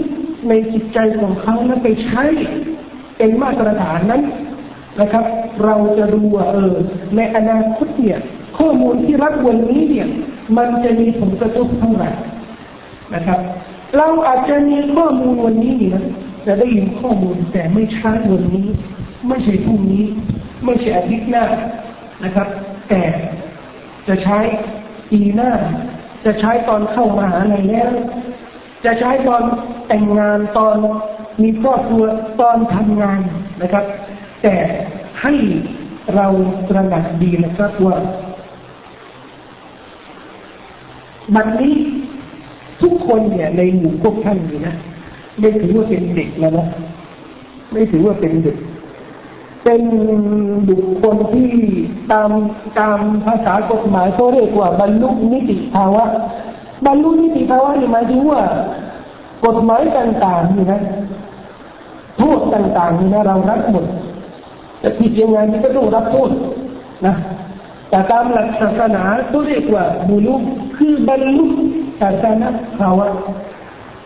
[0.49, 2.25] ในจิตใจของเขาและไปใช้
[3.17, 4.23] เป็นมาตรฐานนั้น
[5.01, 5.25] นะครับ
[5.65, 6.75] เราจะดูว่าเออ
[7.17, 8.19] ในอนาคตเนี่ย
[8.59, 10.09] ข้อมูลที่รับวันนี้เนี่ย
[10.57, 12.11] มันจะมีผลกระทบเท่าไหร่
[13.15, 13.41] นะครับ
[13.97, 16.05] เราอาจจะมีข้อมูลวันนี้นะ
[16.47, 18.67] จะได้ยินข้อมูลแต่ไม่ช้าวันนี้
[19.29, 20.05] ไม่ใช่พรุ่งนี้
[20.65, 21.45] ไม่ใช่อาทิตย์หน้า
[22.25, 22.49] นะครับ
[22.89, 23.03] แต่
[24.09, 24.39] จะใช้
[25.11, 25.51] ปีหน้า
[26.25, 27.91] จะใช้ตอนเข้ามาหาลัยแล้ว
[28.85, 29.43] จะใช้ตอน
[29.89, 30.77] แต่งงานตอน
[31.43, 32.05] มีครอบครัว
[32.41, 33.21] ตอนทำงาน
[33.63, 33.85] นะครับ
[34.43, 34.55] แต่
[35.23, 35.33] ให้
[36.15, 36.27] เรา
[36.69, 37.97] ตระหนักดีนะครับว่า
[41.35, 41.75] บัดนี้
[42.83, 44.75] ทุกคนเนี่ยในหมู่พวกท่านนี่นะ
[45.41, 46.67] ไม่ถือว่าเป็นเด็กแล้วนะ
[47.73, 48.57] ไม่ถือว่าเป็นเด็ก
[49.65, 49.83] เป็น
[50.69, 51.51] บุคคลที่
[52.13, 52.31] ตาม
[52.79, 56.05] ตามภาษากฎหมายเขาเรียกว่าบรรลุนิติภาวะ
[56.87, 58.43] บรรลุนิติภาวะนี่หมายถึงว่า
[59.47, 60.81] กฎหมายต่างๆนี่นะ
[62.19, 63.87] โทษต่างๆนี่นะเรารับหมด
[64.81, 66.31] แต่ผิดยังไงนี่ก็ต้องรับโทษ
[67.07, 67.15] นะ
[67.91, 70.43] แต่ตามหลักศาสนาก็เรียกว่าบุรุษ
[70.77, 71.47] คือบรรลุ
[72.01, 72.49] ศาสนา
[72.81, 73.09] ภาวะ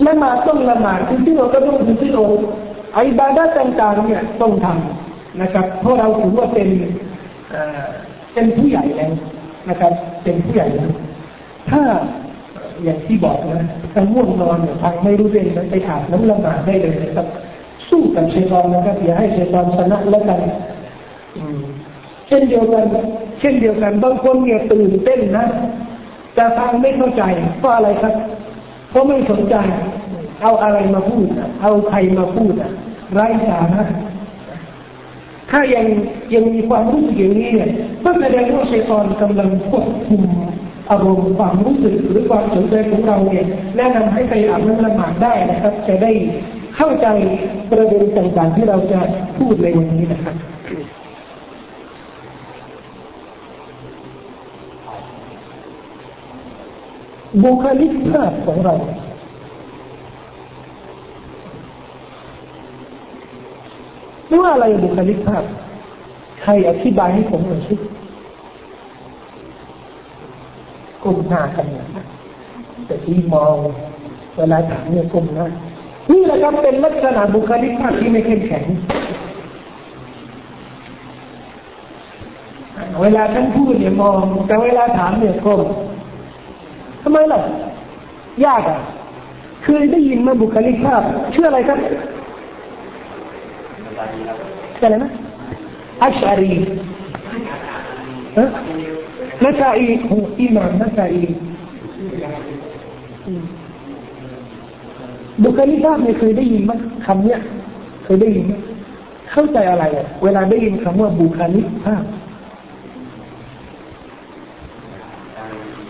[0.06, 2.24] ละหมาดต้องละหมาดคือที่เราก็ต้องที่เรา
[2.94, 5.05] ไอ้บาดาต่างๆเนี่ยต้องทำ
[5.42, 6.68] นะครับ เพราะเราถือว่าเป็น
[8.34, 9.12] เป็นผู้ใหญ่แล้ว
[9.68, 10.90] นะครับ เป็นผู้ใหญ่แล้ว
[11.70, 11.82] ถ้า
[12.82, 17.26] อย่างที่บอกนะถ้าง่วงนอนเนี่ยทางไม่รู้เรื่องไปอาบน้ำละหมาดได้เลยนะครับ
[17.88, 20.40] สู้กับเชตอนนะครับอย่าให้เชตอนชนะแล้วกัน
[22.28, 22.84] เช่นเดียวกัน
[23.40, 25.46] เช่นเดียวกันบางคนเนี่ยตื่นเต้นนะ
[26.34, 27.22] แต่ทางไม่เข้าใจ
[27.58, 28.14] เพราะอะไรครับ
[28.90, 29.56] เพราะไม่สนใจ
[30.42, 31.26] เอาอะไรมาพูด
[31.62, 32.70] เอาใครมาพูดอะ
[33.14, 33.84] ไร้สาระ
[35.50, 35.86] ถ้ายัง
[36.34, 37.70] ยังมีความรู้สึกอย่างนี้เนี่ย
[38.04, 40.22] ก็แสดงว่าชัยตอนกำลังควบคุม
[40.90, 46.12] อารมณ์ความรู้สึกหรือความสนใจของเราเนี่ยแนะนำให้ไปอาบน้ำละหมาดได้นะครับ จะได้
[46.76, 47.06] เข้าใจ
[47.70, 49.00] ประเด็นต่างๆที่เราจะ
[49.38, 50.34] พูดในวันนี้นะครับ
[57.42, 58.74] บุคลิกภาพของเรา
[64.40, 65.44] ว่าอะไรบุคลิกภาพ
[66.42, 67.74] ใครอธิบายให้ผมหน่อยสิ
[71.02, 72.04] ก้มหน้ากันนะ
[72.86, 73.54] แต่ที่มอง
[74.36, 75.46] เวลาถามเนี่ยก้มหน้า
[76.10, 78.64] นี่แหละครับเป็นลักษณะบุคลิกภาพที่ไม่เข้มแข็ง
[83.02, 85.60] เวลาท่านพูดเนี่ยมอง แต่เวลาถามเนี่ยก้ม
[87.02, 87.40] ทำไมล่ะ
[88.46, 88.78] ยากอะ
[89.64, 91.78] เคยได้ยินมาบุคลิกภาพ เชื่ออะไรครับ
[93.98, 95.10] อะไรนะ
[96.02, 96.52] อัชอารี
[98.38, 98.44] ฮะ
[99.44, 99.86] นักอี
[100.40, 101.24] อิหม่านักอี
[105.42, 106.72] บุคลิกภาพเนี่ยเคยได้ยินไหม
[107.06, 107.38] คำเนี้ย
[108.04, 108.54] เคยได้ยินไหม
[109.32, 112.04] เข้าใจอะไรอะเวลาได้ยินคำว่าบุคลิกภาพ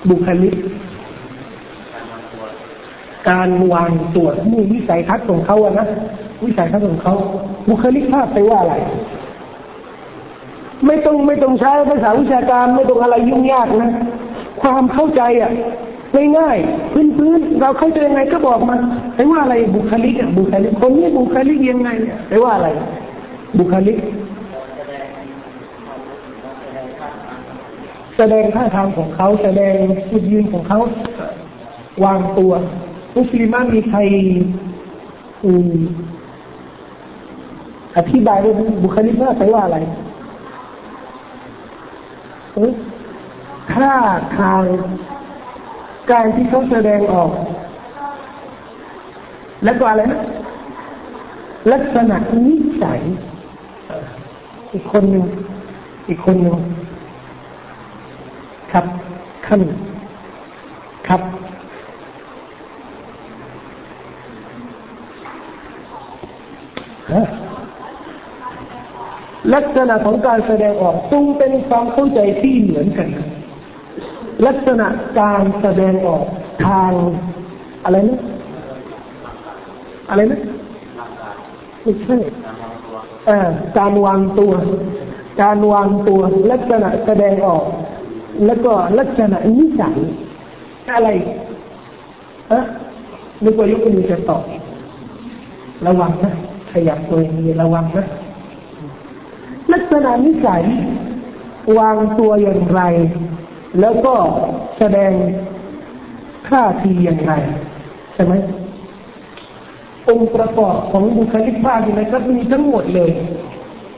[0.09, 0.57] บุคลิก
[3.31, 5.87] การวางตัวนี่วิสัยทัศน์ของเขาอะนะ
[6.45, 7.15] วิสัยทัศน์ของเขา
[7.69, 8.75] บุคลิกภาพไปว่าอะไร
[10.87, 13.91] ไม่ต้องไม่ต้องใช้ภาษาวิชาการไม่ต้องอะไรยุ่งยากนะ
[14.63, 15.53] ความเข้าใจอะ
[16.39, 18.77] ง่ายๆพื้นๆเราเข้าใจยังไงก็บอกมา
[19.15, 21.91] ไปว่าอะไรบุคลิกบุคลิกคนนี้บุคลิกยังไง
[22.29, 22.69] ไปว่าอะไร
[23.59, 23.99] บุคลิก
[28.17, 29.75] แสดงท่าทางของเขาแสดง
[30.11, 30.79] จุดยืนของเขา
[32.05, 32.53] วางตัว
[33.17, 33.99] มุสลิมมีใคร
[37.97, 38.53] อธิบายว่า
[38.83, 39.79] บุคลิกว่าไปว่าอะไร
[43.73, 43.93] ท่า
[44.39, 44.63] ทาง
[46.11, 47.31] การที่เขาแสดงออก
[49.65, 50.23] แล้วก็อะไรนะ
[51.73, 53.01] ลักษณะนิสัย
[54.73, 55.25] อีกคนหนึ่ง
[56.09, 56.57] อีกคนหนึ่ง
[58.73, 58.85] ครับ
[59.47, 59.61] ขั้น
[61.09, 61.23] ครับ
[69.55, 73.09] ลักษณะของการแสดงออกจึงเป็นความเข้าใจที่เหมือนกัน
[74.47, 74.87] ลักษณะ
[75.21, 76.25] การแสดงออก
[76.67, 76.93] ทาง
[77.85, 78.21] อะไรนะ
[80.11, 80.41] อะไรนะ
[81.83, 82.17] ไม่ใช่
[83.79, 84.53] การวางตัว
[85.43, 86.21] การวางตัว
[86.53, 87.65] ลักษณะแสดงออก
[88.47, 89.97] แล้วก็ลักษณะนิสัย
[90.93, 91.09] อะไร
[92.53, 92.61] อะ
[93.45, 94.43] นึกว่ายกมือจะตอบ
[95.87, 96.33] ระวังนะ
[96.77, 98.07] ขยับตัวเองระวังนะ
[99.73, 100.63] ลักษณะนิสัย
[101.79, 102.83] วางตัวอย่างไร
[103.81, 104.15] แล้วก็
[104.79, 105.13] แสดง
[106.49, 107.33] ท่าทีอย่างไร
[108.15, 108.35] ใช่ไหม
[110.09, 113.11] องค์ประกอบของบุคลิกภาพนะครับมีทั้งหมดเลย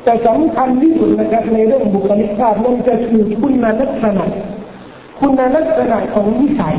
[0.05, 4.25] แต่สำคัญที่สุดนะครับในเรื่องบุคลิกภาพนั่นก็คือคุณลักษณะ
[5.21, 6.77] คุณลักษณะของนิสัย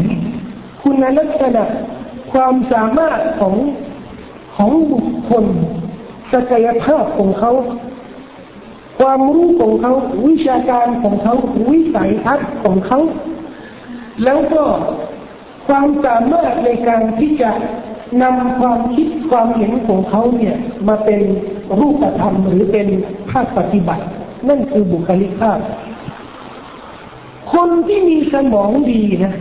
[0.84, 1.64] คุณลักษณะ
[2.32, 3.56] ความสามารถของ
[4.56, 5.46] ของบุคคล
[6.34, 7.52] ศักยภาพของเขา
[9.00, 9.94] ความรู้ของเขา
[10.28, 11.36] วิชาการของเขา
[11.72, 13.00] วิสัยทัศน์ของเขา
[14.24, 14.64] แล้วก็
[15.68, 17.52] ความสามารถในการที่จะ
[18.24, 20.56] นำความคิดความเห็นของเขาเนี่ย
[20.88, 21.20] มาเป็น
[21.80, 22.88] รูปธรรมหรือเป็น
[23.32, 24.06] ภาคปฏิบัติ
[24.50, 25.60] นั่นคือบุคลิกภาพ
[27.54, 29.34] คนที่มีสมองดีนะ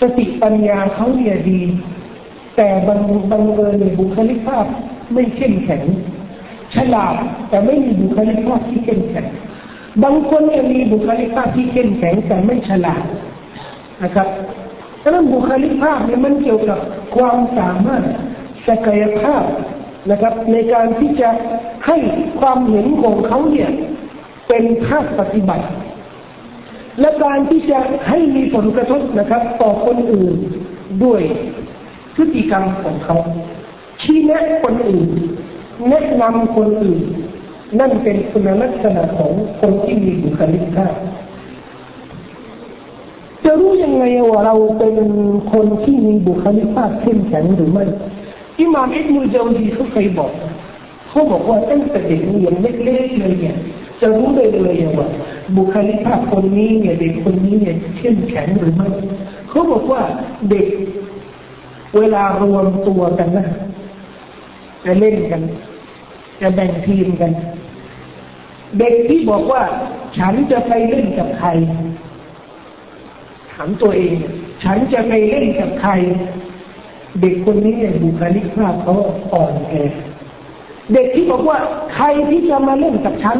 [0.00, 1.60] สติปัญญาเขาเนี่ยดี
[2.56, 3.00] แต่บาง
[3.30, 4.66] บางเอิญบุคลิกภาพ
[5.12, 5.82] ไม่เข้มแข็ง
[6.74, 7.14] ฉลาด
[7.48, 9.26] แต่ไม่มีบุคลิกภาพที่เข้มแข็ง
[10.02, 13.04] บางคนจะมีบุคลิกภาพที่เข้มแข็งแต่ไม่ฉลาด
[14.02, 14.28] นะครับ
[15.02, 16.78] ดังนั้นบุคลิกภาพเนี่ยมันเกี่ยวกับ
[17.16, 18.02] ความสามารถ
[18.68, 19.42] ศักยภาพ
[20.10, 21.28] นะครับ ในการที่จะ
[21.86, 21.96] ให้
[22.40, 23.70] ความเห็นของเขาเนี่ย
[24.48, 25.66] เป็นภาคปฏิบัติ
[27.00, 30.34] และการที่จะให้มีผลกระทบนะครับ ต่อคนอื่น
[31.04, 31.20] ด้วย
[32.16, 33.16] พฤติกรรมของเขา
[34.02, 35.08] ชี้แนะคนอื่น
[35.88, 37.02] แนะนำคนอื่น
[37.78, 39.30] นั่นเป็นคุณลักษณะของ
[39.60, 40.94] คนที่มีบุคลิกภาพ
[43.44, 44.94] จะรู้ยังไงว่าเราเป็น
[45.52, 47.84] คนที่มีบุคลิกภาพเข้มแข็งหรือไม่
[48.58, 50.30] อิหม่ามอิบนุจาวีเขาเคยบอก
[51.08, 53.56] เขาบอกว่าตั้งแต่เด็กยังเล็กๆเลยเนี่ย
[54.00, 55.08] จะรู้ได้เลยว่า
[55.56, 58.88] บุคลิกภาพคนนี้เนี่ยเด็กคนนี้เนี่ยเข้มแข็งหรือไม่
[59.48, 60.00] เขาบอกว่า
[60.50, 60.66] เด็ก
[61.96, 63.46] เวลารวมตัวกันนะ
[64.84, 65.42] จะเล่นกัน
[66.40, 67.32] จะแบ่งทีมกัน
[68.78, 69.62] เด็กที่บอกว่า
[70.18, 71.48] ฉันจะไปเล่นกับใคร
[73.52, 74.14] ถามตัวเอง
[74.64, 75.92] ฉันจะไปเล่นกับใคร
[77.20, 78.94] เด็กคนนี้เนี่ยบุคลิกภาพเขา
[79.32, 79.74] อ่อนแอ
[80.92, 81.58] เด็กที่บอกว่า
[81.94, 83.38] ใครที่จะมาเล่นกับฉัน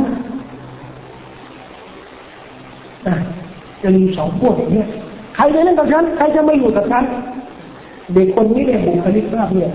[3.83, 4.85] จะมีสองพวกอย่างนี้
[5.35, 7.05] ใครจะเล่นกับฉันใครจะไม่อยู่กับฉัน
[8.14, 9.70] เด็กคนนี้เนี่ยบุคลิกภาพเนี่ย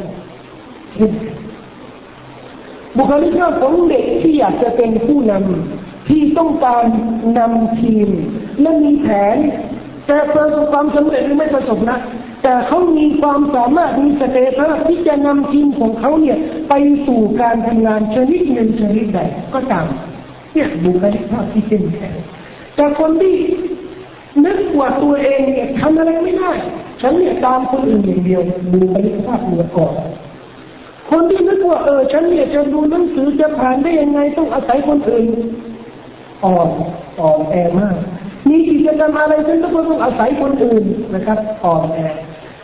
[2.98, 6.86] บุคลิกภาพของเด็กที่อยากจะเป็นผู้นำที่ต้องการ
[7.38, 8.08] นำทีม
[8.62, 9.38] และมีแผน
[10.08, 11.98] แต่ประสบความสำเร็จหรือไม่ประสบนะ
[12.44, 16.38] แต่เขามีความสามารถมีสเตตัสที่จะนำทีมของเขาเนี่ย
[16.70, 16.74] ไป
[17.08, 19.20] สู่การทำงานชนิดหนึ่งชนิดใด
[19.54, 19.86] ก็ตาม
[20.54, 22.14] เนี่ยบุคลิกภาพที่เข้มแข็ง
[22.76, 23.36] แต่คนที่
[24.46, 26.52] นึกว่าตัวเองเนี่ยทำอะไรไม่ได้
[27.02, 29.94] ฉันเนี่ยตามคนอื่นอย่างเดียวบุคลิกภาพเหนือก่อน
[31.14, 35.26] คนที่นึกว่าเออฉันเนี่ยจะดูหนังสือจะผ่านได้ยังไงต้องอาศัยคนอื่น
[36.44, 36.70] อ่อน
[37.20, 37.96] อ่อนแอมาก
[38.50, 40.84] มีกิจกรรมอะไรฉันก็ต้องอาศัยคนอื่น
[41.16, 42.00] นะครับอ่อนแอ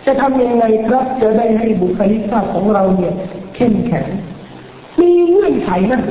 [0.05, 3.13] จะทำยังไงครับจะได้ให้บุคลิกภาพของเราเนี่ย
[3.55, 4.05] เข้มแข็ง
[4.99, 6.01] มีเงื่อนไขนะ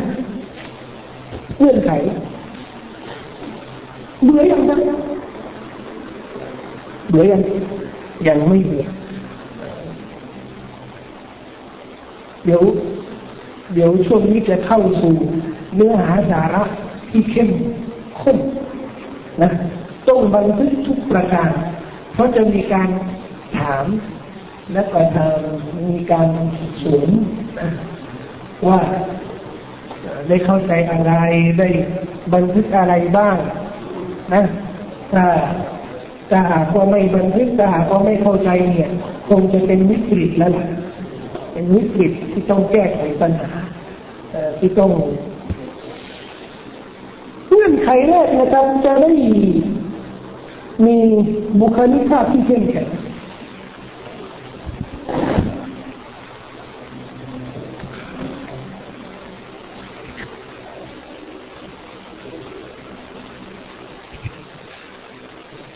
[1.59, 1.91] เงื่อนไข
[4.25, 4.79] เบื่อยังนะ
[7.09, 7.43] เบื่อยัง
[8.29, 8.85] ยังไม่เบื่อ
[12.45, 12.63] เดี๋ยว
[13.75, 15.15] เดี๋ยวช่วงนี้จะเข้าสู่
[15.75, 16.63] เนื้อหาสาระ
[17.11, 17.49] ที่เข้ม
[18.21, 18.37] ข้น
[19.43, 19.51] นะ
[20.09, 21.51] ต้องบันทึกทุกประการ
[22.15, 22.89] เพราะจะมีการ
[23.59, 23.87] ถาม
[24.73, 25.37] และก็ทาง
[25.91, 26.29] มีการ
[26.83, 27.09] สวน
[28.67, 28.79] ว่า
[30.29, 31.13] ได้เข้าใจอะไร
[31.59, 31.69] ได้
[32.35, 33.37] บันทึกอะไรบ้าง
[34.35, 34.43] นะ
[35.13, 35.25] ถ้า
[36.31, 38.91] ถ้าหากว่าไม่บันทึกถ้าหากว่าไม่เข้าใจเนี่ย
[39.29, 40.67] คงจะเป็นวิกฤตแล้วล่ะ
[41.59, 43.51] เป็นวิกฤตที่ต้องแก้ไขปัญหา
[44.59, 44.91] ที่ต้อง
[47.49, 49.11] เงื่อนไขแรกนะครับจะได้
[50.87, 50.97] มี
[51.61, 52.87] บุคลิกภาพที่เข้มแข็ง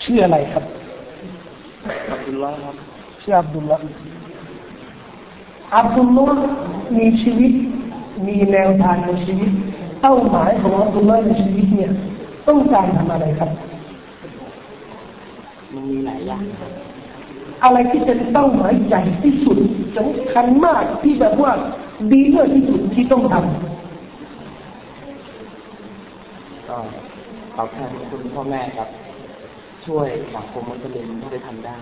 [0.03, 0.64] ชื่ออะไรครับ
[2.11, 2.77] อับดุลลาห์ครับ
[3.23, 4.22] ชื่ออับดุลลาห์
[5.77, 6.45] อับดุลลาห์
[6.99, 7.53] มีชีวิต
[8.27, 9.51] มีแนวทางในชีวิต
[10.01, 11.93] เป้าหมายของอับดุลลาห์ในชีวิตเนี่ย
[12.49, 13.51] ต้องการทำอะไรครับ
[15.75, 16.45] มันมีหลายอย่าง
[17.65, 19.59] อะไรที่เป็นเป้าหมายใหญ่ที่สุด
[19.97, 21.53] สำคัญมากที่แบบว่า
[22.11, 23.45] ดีเลิศที่สุดที่ต้องทำ
[26.69, 26.77] ก็
[27.57, 28.89] ตอบแทนคุณพ่อแม่ครับ
[29.87, 31.77] ช่วยสังคมมุสลิมที่ได้ทำได้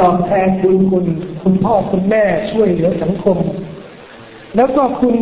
[0.00, 1.04] ตอบแทนคุณคุณ
[1.42, 3.38] คุณพ่อคุณแม่ช่วยเหลือสังคม
[4.56, 5.16] แล้วก็คุณ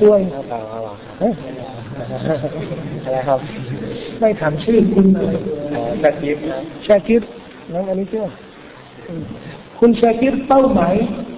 [0.00, 0.18] ช่วย
[3.04, 3.40] อะไรครับ
[4.20, 5.30] ไม่ถามชื่อคุณอะไร
[6.02, 6.36] ชาคิด
[6.86, 7.22] ชาคิด
[7.72, 8.22] น้องอันนี้ชื่อ
[9.78, 10.94] คุณชาคิดเป้าหมาย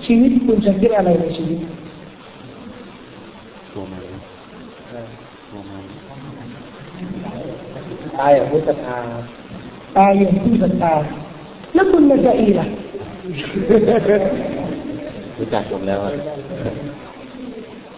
[0.06, 1.58] ชีวิตคุณชาคิดอะไรในชีวิต
[3.72, 4.02] ตัวมัน
[5.50, 5.84] ตัวมัน
[8.18, 9.47] ตายอย่างผู้ศรัทธาตาย
[9.94, 10.94] อย่างผู้ศรัทธา
[11.74, 12.66] แล้วคุณมาจะอีล่ะ
[15.38, 15.98] รู้จักผมแล้ว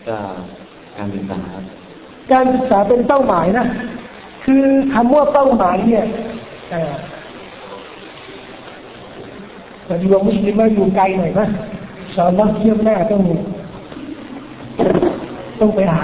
[0.09, 0.17] ก็
[0.97, 1.41] การศึกษา
[2.33, 3.67] การศึกษาเป็นเป้าหมายนะ
[4.45, 6.05] คือคำว่าเป้าหมายเนี่ย
[6.71, 11.47] แต่ดีว่ามุสลิมมาอยู่ไกลหน่อยนะ
[12.15, 13.23] สอนนักเที่ยวหน้าต้อง
[15.61, 16.01] ต้องไปหา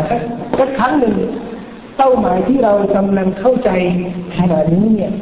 [0.59, 1.15] สักครั้งหนึ่ง
[1.99, 3.71] เป้าหมายที่เรากำลังเข้าใจ
[4.37, 5.13] ขณะนี้เนี่ย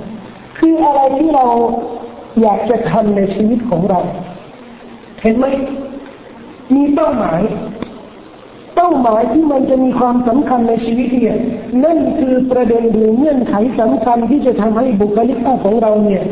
[0.66, 1.46] คืออะไรที่เรา
[2.42, 4.00] อยากจะทำในชีวิตของเรา
[5.22, 5.46] เห็นไหม
[6.74, 7.40] มีเป้าหมาย
[8.74, 11.36] เป้าหมายที่มันจะมีความสำคัญในชีวิตเนี่ย
[11.84, 16.22] นั่นคือประเด็นหรือเงื่อนไขสำคัญที่จะทำให้บุคลิกภาพของเราเนี่ย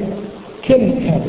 [0.64, 1.23] เข้มแข็ง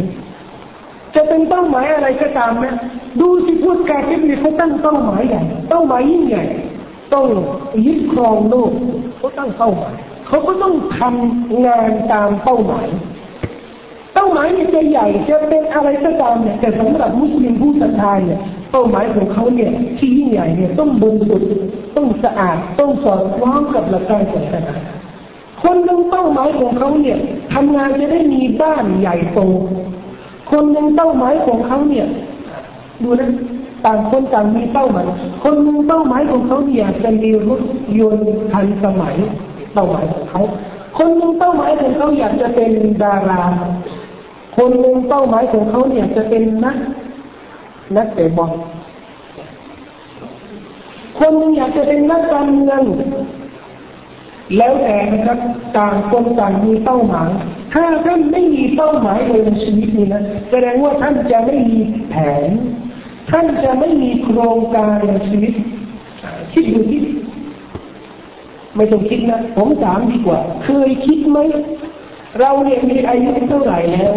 [1.15, 2.75] จะเป็นเป้าหมายอะไรก็ตามนะ
[3.19, 6.43] ดูสิพูดการเทคนิคเขาตั้งเป้าหมายใหญ่เป้าหมายยิ่งใหญ่
[7.13, 7.25] ต้อง
[7.85, 8.71] ยึดครองโลก
[9.17, 9.95] เขาตั้งเป้าหมาย
[10.33, 12.87] เขาก็ต้องทำงานตามเป้าหมาย
[14.13, 18.39] เป้าหมายเนี่ยจะใหญ่จะเป็นอะไรก็ตามเนี่ยแต่สำหรับมุสลิมผู้ศรัทธาเนี่ย
[18.71, 21.49] เป้าหมายของเขาเนี่ยที่ยิ่งใหญ่เนี่ยต้องบริสุทธิ์
[21.95, 24.75] ต้องสะอาดต้องสอดคล้องกับหลักการศาสนา
[25.63, 27.17] คนหนึ่งเป้าหมายของเขาเนี่ย
[27.53, 29.39] ทำงานจะได้มีบ้านใหญ่โต
[30.51, 32.07] คนหนึ่งเป้าหมายของเขาเนี่ย
[33.03, 33.31] ดูนะ
[33.85, 35.05] ต่างคนต่างมีเป้าหมาย
[35.43, 37.61] คนหนึ่งเป้าหมายของเขาเนี่ยจะมีรถ
[37.99, 39.17] ยนต์ทันสมัย
[39.73, 40.41] เป้าหมายของเขา
[40.97, 42.71] คนหนึ่งเป้าหมายของเขาอยากจะเป็น
[43.03, 43.43] ดารา
[44.57, 46.77] คนหนึ่งเป้าหมายของเขาเนี่ยจะเป็นนัก
[47.95, 48.51] นักเตะบอล
[51.19, 52.81] คนหนึ่งอยากจะเป็นนักการเมือง
[54.57, 55.39] แล้วแต่นะครับ
[55.77, 57.29] ต่างคนต่างมีเป้าหมาย
[57.73, 62.15] ถ้าท่านไม่มีเป้าหมายเลยในชีวิตนี้นะแสดงว่าท่านจะไม่มีแผ
[62.47, 62.49] น
[63.31, 65.53] ท่านจะไม่มีโครงการในชีวิต
[66.53, 67.01] คิดดูที่
[68.75, 71.37] ไม่ต้องคิดนะผมถามดีกว่า เคยคิดไหม
[72.39, 74.13] เราเนี่ยมีอายุเท่าไหร่แล้ว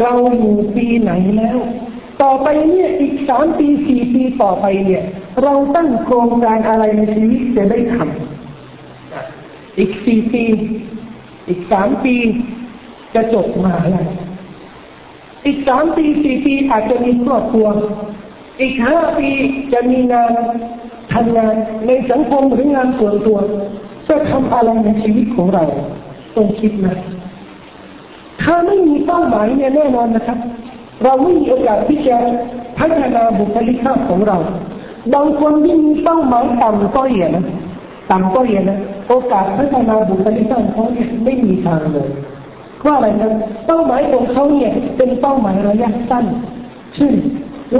[0.00, 1.58] เราอยู่ปีไหนแล้ว
[2.22, 5.02] ต่อไปเนี่ยอีกสามปีสี่ปีต่อไปเนี่ย
[5.42, 10.44] เราตั้งโครงการอะไรในชีวิตจะได้ทำอีกสี่ปี
[11.48, 12.14] อีกสามปี
[13.14, 14.08] จะจบมาแล้ว
[15.46, 17.68] อีกสามปีสี่ปีอาจจะมีครอบครัว
[18.60, 19.28] อีกห้าปี
[19.72, 20.32] จะมีงาน
[21.12, 21.54] ทำงาน
[21.86, 23.38] ในสังคมหรืองานส่วนตัว
[24.08, 25.64] จะทำอะไรในชีวิตของเรา
[26.36, 26.96] ต้องคิดนะ
[28.42, 30.38] ถ้าไม่มีเป้าหมายเนี่ยแน่นอนนะครับ
[31.04, 32.16] เราไม่มีโอกาสที่จะ
[32.78, 34.36] พัฒนาบุคลิกภาพของเรา
[35.14, 37.44] บางคนที่มีเป้าหมายต่ำก็เหี่ยนะ
[38.10, 38.78] ต่ำก็เหี่ยนะ
[39.08, 42.08] โอกาสพัฒนาบุคลิกภาพของเขาเนี่ยไม่มีทางเลย
[42.80, 43.30] เพราอะไรนะ
[43.66, 46.24] เป้าหมายของเขาเนี่ย เป็นเป้าหมายระยะสั้น
[46.94, 47.14] เช่น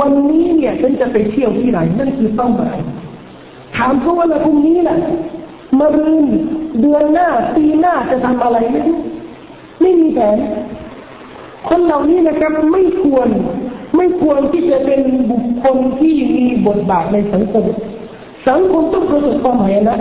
[0.01, 2.77] วันนี้เนี่ยฉันจะไปเที่ยวที่ไหนนั่นคือเป้าหมาย
[3.77, 4.99] ถามเขาว่าแล้วพรุ่งนี้แหละ
[5.79, 6.27] มารืน
[6.81, 8.99] เดือนหน้าปีหน้าจะทำอะไรไม่รู้
[9.81, 10.37] ไม่มีแผน
[11.68, 13.29] คนเหล่านี้นะครับไม่ควร
[13.97, 15.01] ไม่ควรที่จะเป็น
[15.31, 17.64] บุคคลที่มีบทบาทในสังคม
[18.49, 19.99] สังคมต้องประสบความหายนะ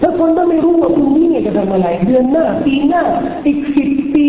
[0.00, 3.02] ถ้าคนต้องไม่รู้ว่าพรุ่งนี้จะทำอะไร เดือนหน้า ปีหน้า
[3.46, 4.26] อีกสิบปี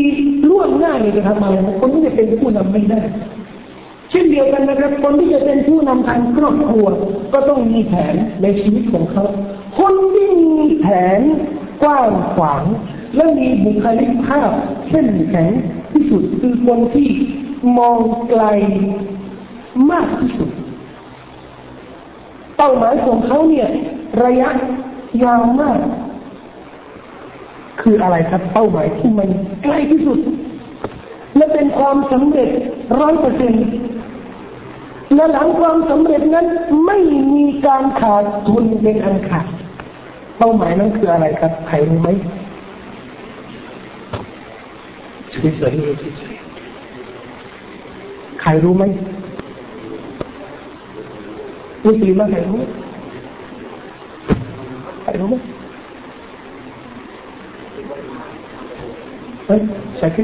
[0.50, 3.02] ล่วงหน้าจะทำอะไรคนที่จะเป็นผู้นำไม่ได้
[4.32, 6.86] เดียวกันนะครับคนที่จะเป็นผู้นำทางครอบครัว
[7.34, 9.26] ก็ต้องมีแผนในชีวิตของเขา
[9.80, 10.86] คนที่มีแผ
[11.18, 11.22] น
[11.84, 12.64] กว้างขวาง
[13.16, 14.52] และมีบุคลิกภาพ
[14.88, 15.50] เข้มแข็ง
[15.92, 17.10] ที่สุดคือคนที่
[17.78, 17.98] มอง
[18.30, 18.44] ไกล
[19.92, 20.50] มากที่สุด
[22.58, 23.68] เป้าหมายของเขาเนี่ย
[24.24, 24.50] ระยะ
[25.24, 25.80] ยาวมาก
[27.82, 29.30] คืออะไรครับ เป้าหมายที่มัน
[29.64, 30.20] ใกล้ที่สุด
[31.36, 32.50] และเป็นความสำเร็จ
[33.00, 33.66] ร้อยเปอร์เซ็นต์
[35.16, 36.48] และหลังความสำเร็จนั้น
[36.86, 36.98] ไม่
[37.36, 39.46] มีการขาดทุนเป็นอันขาด
[40.38, 42.10] เป้าหมายนั้นคืออะไรครับใครรู้ไหม
[45.32, 46.36] เฉยๆเฉย
[48.42, 48.84] ใครรู้ไหม
[51.86, 52.62] มุสลิมใครรู้
[55.04, 55.36] ใครรู้ไหม
[59.46, 59.62] เฮ้ย
[59.98, 60.20] ใช่ไหม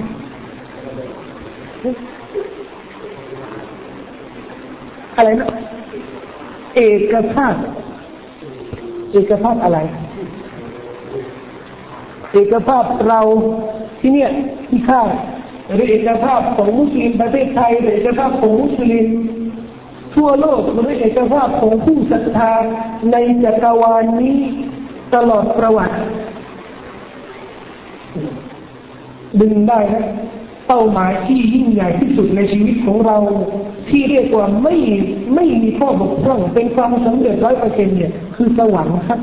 [5.18, 5.50] อะไรนะ
[6.76, 6.80] เอ
[7.12, 7.56] กภาพ
[9.12, 9.80] เอกภาพอะไร
[12.32, 13.22] เอกภาพเรา
[14.00, 14.30] ที่เนี่ย
[14.68, 15.02] ที่ข้า
[15.74, 19.08] หรือเอกภาพของมุสลิมประเทศไทยหรือเอกภาพของมุสลิม
[20.16, 22.54] ทั่วโลกหรือเอกภาพของผู้ศรัทธา
[23.12, 24.38] ในจักรวาลนี้
[25.16, 25.98] ตลอดประวัติ
[29.42, 30.06] ดึงได้นะ
[30.68, 33.18] เป้าหมายที่ยิ่งใหญ่ที่สุดในชีวิตของเรา
[33.90, 34.76] ที่เรียกว่าไม่
[35.36, 39.20] ไม่มีข้อบกพร่องเป็นความสำเร็จร้อยเปอร์เซ็นเนี่ยคือสวรรค์ครับ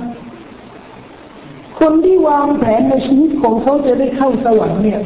[1.81, 5.01] คนที่วางแผนในชีวิตของเขาจะได้เข้าสวรรค์เนี่ย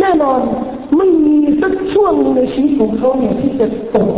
[0.00, 0.40] แน่นอน
[0.96, 4.12] ไม่มีสักช่วงในชีวิตของเขาเนี่ยที่จะตก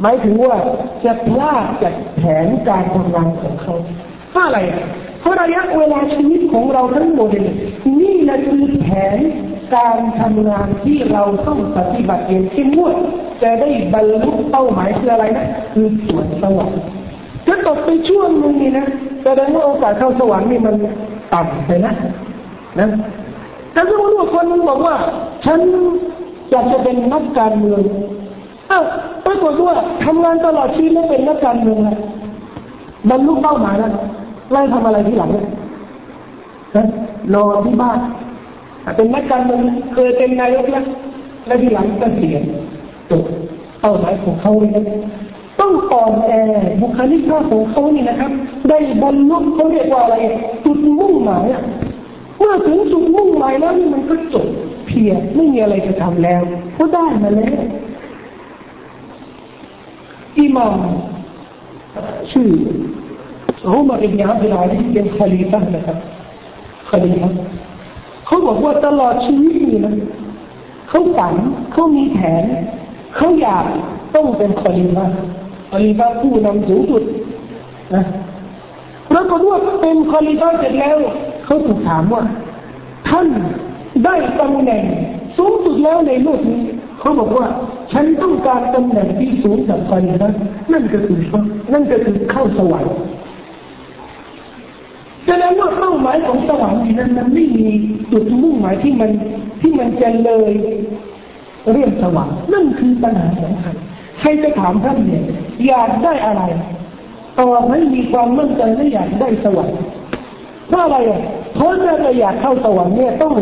[0.00, 0.56] หมายถึงว่า
[1.04, 3.74] จะพลาดจากแผนการทำงานของเขา
[4.30, 4.58] เพราะอะไร
[5.26, 7.30] ราะระยะเวลาชีวิตของเราทั้งหมด
[8.00, 9.18] นี่แหละคือแผน
[9.74, 12.94] การทำงานที่เราต้องปฏิบัติเองเข้มงวด
[13.42, 16.80] จะได้บรรลุเป้าหมายคืออะไรนะคือสวนสวรรค์
[17.46, 18.86] ถ้าตกไปช่วงนึงนี่นะ
[19.24, 20.74] แสดงว่าโอกาสเข้าสวรรค์นี่มัน
[21.32, 21.94] ต่ำไปนะ
[22.78, 22.88] นะ
[23.72, 24.94] แต่สมมติว่าคนนึงบอกว่า
[25.44, 25.60] ฉัน
[26.50, 27.80] อยากจะเป็นนักการเมือง
[28.68, 28.80] เอ้า
[29.26, 29.74] ปรากฏว่า
[30.04, 31.96] ทำงานตลอดชีวิตแล้วเป็นนักการเมืองนะ
[33.10, 33.92] บรรลุเป้าหมายแล้ว
[34.52, 35.46] ไล่ทำอะไรที่หลังเนี่ย
[37.34, 37.98] นอนที่บ้าน
[38.96, 39.60] เป็นนักการเมือง
[39.94, 40.84] เคยเป็นนายกแล้ว
[41.46, 42.36] และที่หลังก็เสีย
[43.10, 43.22] จบ
[43.80, 44.84] เป้าหมายของเขาเลย
[45.60, 46.30] ต้องอ่อนแอ
[46.80, 48.30] บุคลิกภาพของเขานี่นะครับ
[48.68, 50.16] ได้บรรลุเขาเรียกว่าอะไร
[50.64, 51.62] จุดมุ่งหมายอะ
[52.38, 54.46] เมื่อถึงจุดมุ่งหมายแล้วนี่มันก็จบ
[54.86, 56.42] เพียรไม่มีอะไรจะทำแล้ว
[56.78, 57.56] ก็ได้มาแล้ว
[60.38, 60.78] อิมาม
[62.32, 62.48] ชื่อ
[63.68, 65.98] อุมารอิบนาอับดุลอาลีเป็นคลีฟะนะครับ
[66.88, 67.30] คลีฟะ
[68.26, 69.94] เขาบอกว่าตลอดชีวิตนี่นะ
[70.88, 71.34] เขาฝัน
[71.72, 72.44] เขามีแผน
[73.16, 73.64] เขาอยาก
[74.14, 75.06] ต้องเป็นคอลีฟะ
[75.70, 77.02] คอลีฟะผู้นำสูงสุด
[77.94, 78.04] นะ
[79.10, 80.96] ปรากฏว่าเป็นคอลีฟะเสร็จแล้ว
[81.44, 82.22] เขาถูกถามว่า
[83.08, 83.26] ท่าน
[84.04, 84.84] ได้ตำแหน่ง
[85.38, 86.62] สูงสุดแล้วในโลกนี้
[87.00, 87.46] เขาบอกว่า
[87.92, 90.30] ฉันต้องการตำแหน่งที่สูงจากคอลีฟะ
[90.72, 91.18] นั่นก็คือ
[91.72, 92.94] นั่นก็คือเข้าสวรรค์
[95.26, 97.66] แสดงว่าเป้าหมายของสวรรค์นั้นมันไม่มี
[98.12, 99.10] จุดมุ่งหมายที่มัน
[99.60, 100.52] ที่มันจะเลย
[101.72, 103.74] เรื่องสวรรค์นั่นคือปัญหาสำคัญ
[104.20, 105.22] ใครจะถามท่านเนี่ย
[105.66, 106.42] อยากได้อะไร
[107.38, 109.78] ต่อให้มีความมั่นใจและอยากได้สวรรค์
[110.68, 111.22] เพราะอะไรอะ
[111.54, 113.34] เพราะถ้าเราอยากเข้าสวรรค์เนี่ยต้อง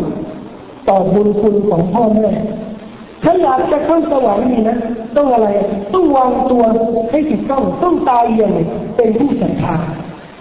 [0.89, 2.29] ตอบบุญคุณของพ่อแม่
[3.23, 4.77] ถ้าอยากจะเข้าสวรรค์นี่นะ
[5.17, 5.47] ต้องอะไร
[5.93, 6.63] ต้องวางตัว
[7.11, 8.51] ให้ถูกต้องต้องตายอย่าง
[8.95, 9.75] เป็นผู้ศรัทธา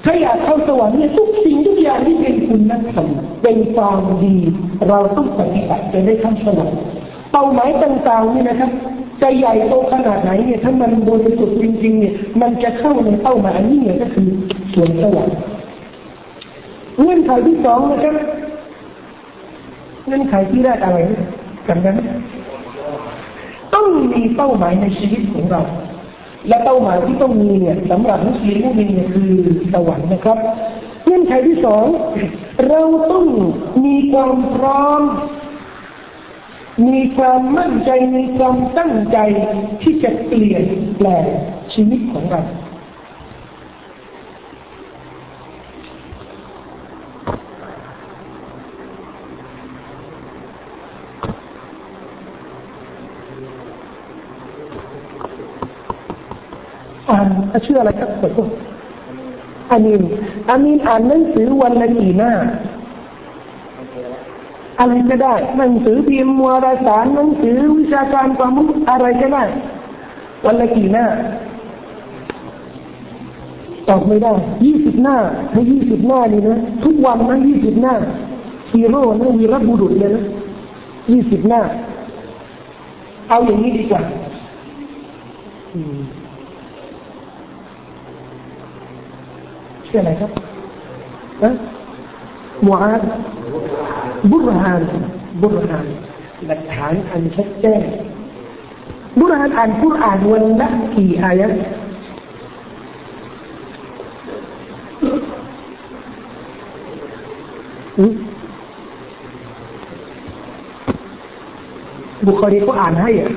[0.05, 3.07] ถ้าอยากเข้าสวรรค์เนี่ยทุกสิ่งทุกอย่างที่เป็นคุณนักธรรม
[3.43, 4.37] เป็นความดี
[4.89, 6.79] เราต้องปฏิบัติจะได้เข้าสวรรค์
[7.33, 8.71] เป้าหมายต่างๆนี่นะครับ
[9.23, 14.29] จะใหญ่โตขนาดไหนเนี่ยถ้ามันบริสุทธิ์จริงๆเนี่ยมันจะเข้าในเป้าหมายนี้เนี่ยก็คือ
[14.75, 15.37] สวนสวรรค์
[17.01, 18.17] เงื่อนไขที่สองนะครับ
[20.07, 20.99] เงื่อนไขที่แรกอะไร
[21.69, 21.95] กันนะ
[23.75, 25.63] ต้องมีเป้าหมายในชีวิตของเรา
[26.49, 29.33] และเป้าหมายที่ต้องมีเนี่ยสำหรับมุสลิมผู้มีเนี่ยคือ
[29.73, 30.39] สวรรค์นะครับ
[31.05, 31.87] เงื่อนไขที่สอง
[32.69, 32.83] เรา
[33.13, 33.27] ต้อง
[33.85, 35.03] มีความพร้อม
[36.89, 39.19] มีความมั่นใจมีความตั้งใจ
[39.83, 40.65] ที่จะเปลี่ยน
[40.97, 41.27] แปลง
[41.75, 42.43] ชีวิตของเรา
[57.55, 58.51] อ่านชื่ออะไรครับขอโทษ
[59.71, 60.03] อามิน
[60.51, 62.33] อามินอ่านหนังสือวันละกี่หน้า
[64.79, 69.45] อะไรก็ได้ หนังสือพิมพ์วารสารหนังสือวิชาการความรู้อะไรก็ได้
[70.45, 71.05] วันละกี่หน้า
[73.89, 74.33] ตอบไม่ได้
[74.65, 75.17] ยี่สิบหน้า
[75.53, 77.95] ถ้ายี่สิบหน้านี่นะทุกวันนะยี่สิบหน้า
[78.73, 80.25] ฮีโร่นะวีรบุรุษเลยนะ
[81.11, 81.61] ยี่สิบหน้า
[83.29, 84.03] เอาอย่างนี้ดีกว่า
[89.95, 90.31] ชื่ออะไรครับ
[91.43, 91.51] ฮะ
[92.65, 93.03] มูอาด
[94.31, 94.83] บุรฮาน
[95.43, 95.87] บุรฮาน
[96.47, 97.83] หลักฐานอันชัดแจ้ง
[99.19, 101.49] บุรฮานอ่านคุรอานวันละกี่อายะ
[112.27, 113.31] บุคคลีเขาอ่านให้อะ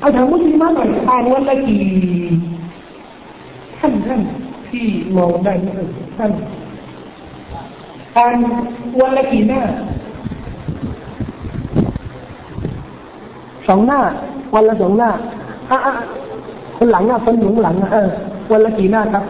[0.00, 2.19] เอาถามมุสลิมหน่อยอ่านวันละกี่
[5.16, 5.68] มองได้ไหม
[6.18, 6.30] ท่าน
[8.16, 8.34] อ่าน
[9.00, 9.60] วันละกี่หน้า
[13.66, 14.00] สองหน้า
[14.54, 15.10] วันละสองหน้า
[15.70, 15.92] อะอะ
[16.76, 18.08] คนหลังอะคนหนุงหลังอะเออ
[18.50, 19.24] วันละกี่หน้าครับ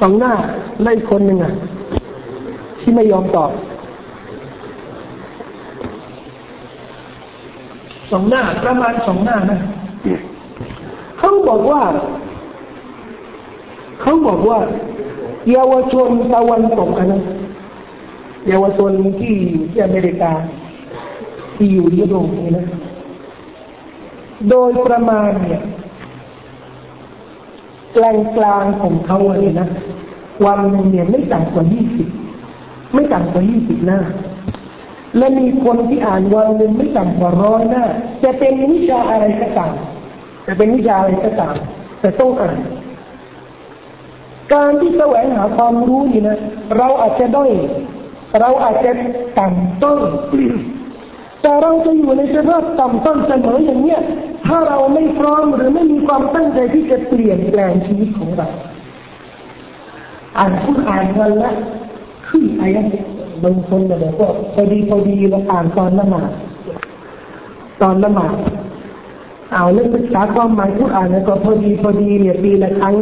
[0.00, 0.32] สองหน้า
[0.82, 1.52] ไล่คนหนึ่งอะ
[2.80, 3.50] ที่ไม่ยอมตอบ
[8.10, 9.58] สองหน้าประมาณสองหน้านะ
[11.50, 11.82] บอกว่า
[14.00, 14.58] เขาบอกว่า
[15.50, 17.22] เยาวชนตะวันตกนะ
[18.48, 19.36] เยาวชนที่
[19.70, 20.32] ที่อเมริกา
[21.56, 22.66] ที่อยู่ยุโรปนี่นะ
[24.50, 25.60] โดยประมาณเนี่ย
[27.96, 29.68] กลางกลางของเขาเนี่ยนะ
[30.46, 32.08] วันหนึ่งเนี่ยไม่ต่ำกว่ายี่สิบ
[32.94, 34.00] ไม่ต่ำกว่ายี่สิบหน้า
[35.18, 37.84] และมีคนที่อ่านวันหนึ่งไม่ต่ำกว่าร้อยหน้า
[38.22, 39.74] จะเป็นวิชาอะไรก็ตาม
[40.50, 41.54] จะเป็นวิชาอะไรก็ตาม
[42.00, 42.58] แต่ต้องอ่าน
[44.52, 46.38] การที่แสวงหาความรู้นี่นะ
[46.78, 47.50] เราอาจจะด้อย
[48.40, 48.90] เราอาจจะ
[49.38, 49.98] ต่ำต้น
[51.42, 54.00] แต่เราจะอยู่ในสภาพต่ำต้นเสมออย่างเนี้ย
[54.46, 58.48] ถ้าเราไม่พร้อมหรือไม่มีความตั้งใจที่จะเปลี่ยนแปลงชีวิตของเรา
[60.38, 61.50] อ่านคุณอ่านวันละ
[62.28, 62.84] ขึ้นอายะ
[63.44, 66.30] บางคนเนี่ยบอกว่าพอดีพอดีเราอ่านตอนละหมาด
[67.82, 68.34] ตอนละหมาด
[69.54, 72.94] เอาเรื่องศึกษาความหมายผู้อ่านก็พอดีพอดีเนี่ยปีละครั้ง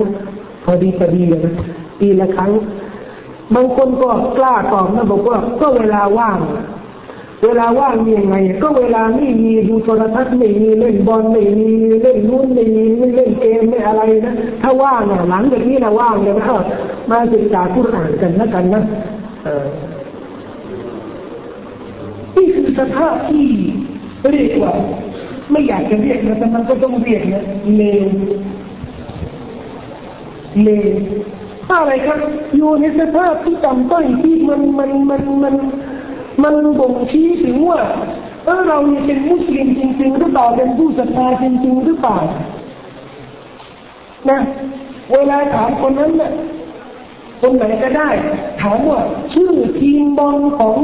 [0.64, 1.52] พอดีพอดีนะ
[2.00, 2.50] ปีละครั้ง
[3.54, 6.38] บางคนก็กล้าตอบนะบอกว่าก็เวลาว่าง
[7.44, 11.70] เวลาว่างมียังไง ก็เวลาไม่มีดูโทรทัศน์ไม่มีเล่นบอลไม่มี
[12.02, 16.46] เล่นนู่นไม่มีไม่เล่นเกมไม่อะไรนะถ้าว่างอะหลังจากนี้นะว่างเลยนะ
[17.10, 18.82] มาศึกษาผู้อ่านกันนะกันนะ
[19.44, 19.66] เออ
[22.36, 23.46] นี่คือสภาพที่
[24.30, 24.72] เรียกว่า
[25.50, 27.44] ไม่อยากจะเรียกนะแต่มันก็ต้องเรียกนะ
[27.76, 28.06] เลว
[30.62, 30.90] เลว
[31.70, 32.18] อะไรครับ
[32.56, 35.54] อยู่ในสภาพที่ต่ำต้อยที่มันมันมันมัน
[36.42, 37.80] มันบ่งชี้ถึงว่า
[38.44, 42.16] เออเราเนี่ยเป็นมุสลิมจริงๆหรือเปล่าเป็นผู้ศรัทธาจริงๆหรือเปล่า
[44.30, 44.38] นะ
[45.12, 46.32] เวลาถามคนนั้นเนี่ย
[47.40, 48.08] คนไหนก็ได้
[48.62, 49.00] ถามว่า
[49.34, 50.76] ชื่อทีมบอลของ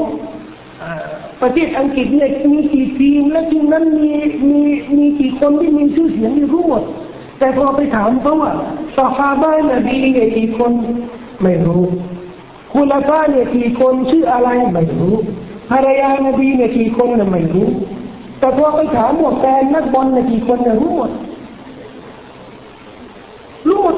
[1.45, 4.11] ประเทศอังกฤษเนี่ยมีกี่ทีมและทีมนั้นมี
[4.51, 4.61] มี
[4.99, 6.82] มีกี่คนที่มีชื่อเสียงอยู่รู้หมด
[7.38, 8.53] แต่พอไปถามเขาว่า
[8.97, 10.72] ซาฮาบะนบีเนี่ยกี่คน
[11.42, 11.82] ไม่รู้
[12.72, 15.14] คุณละฟ้าเนี่ยกี่คนชื่ออะไรไม่รู้
[15.70, 17.68] ภรรยานบีเนี่ยกี่คนเนี่ยไม่รู้
[18.38, 21.11] แต่พอไปถามหมดแฟนนักบอลเนี่ยกี่คนเนี่ยรู้หมด
[23.68, 23.97] รู้หมด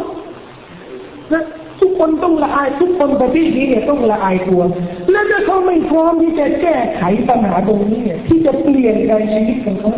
[1.33, 1.43] นะ
[1.81, 4.63] ทุกคนต้องละอายทุกคนประเทศนี้เนี่ยต้องละอายตัว
[5.11, 9.91] แล้วถ้าเขาไม่พร้อมที่จะแก้ไขปัญหาตรงนี้เนี่ยที่จะเปลี่ยนการชีวิตของเขา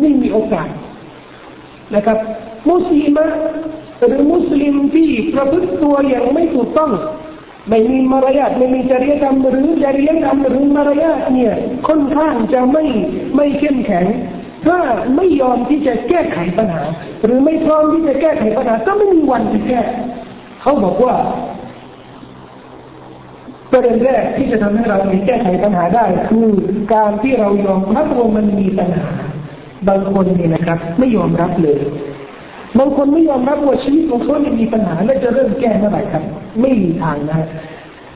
[0.00, 0.68] ไม่มีโอกาส
[1.94, 2.18] นะครับ
[2.70, 3.18] มุสลิม
[4.06, 6.90] หรือมุสลิมที่ประพฤติตัวอย่างไม่ถูกต้อง
[7.68, 11.54] ไม่มีมารยาทไม่มีจริยธรรมหรือจริยธรรมหรือมารยาทเนี่ย
[11.88, 12.84] ค่อนข้างจะไม่
[13.36, 14.06] ไม่เข้มแข็ง
[14.66, 14.78] ถ้า
[15.16, 16.82] ไม่ยอมที่จะแก้ไขปัญหา
[17.24, 19.82] หรือไม่พร้อมที่จะแก้ไขปัญหาก็ไม่มีวันที่แก้
[20.62, 21.14] เขาบอกว่า
[23.72, 26.48] ประเด็นแรกที่จะทำให้เราแก้ไขปัญหาได้ คือ
[26.94, 29.08] การที่เรายอมรับว่ามันมีปัญหา
[29.88, 31.80] บางคนนี่นะครับ ไม่ยอมรับเลย
[32.78, 36.24] บางคนไม่ยอมรับว่าชีวิตของเขาเนี่ยมีปัญหาและจะเริ่มแก้เมื่อไหร่ครับ
[36.60, 37.38] ไม่มีทางนะ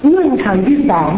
[0.07, 1.13] เงื่อนไขที่สาม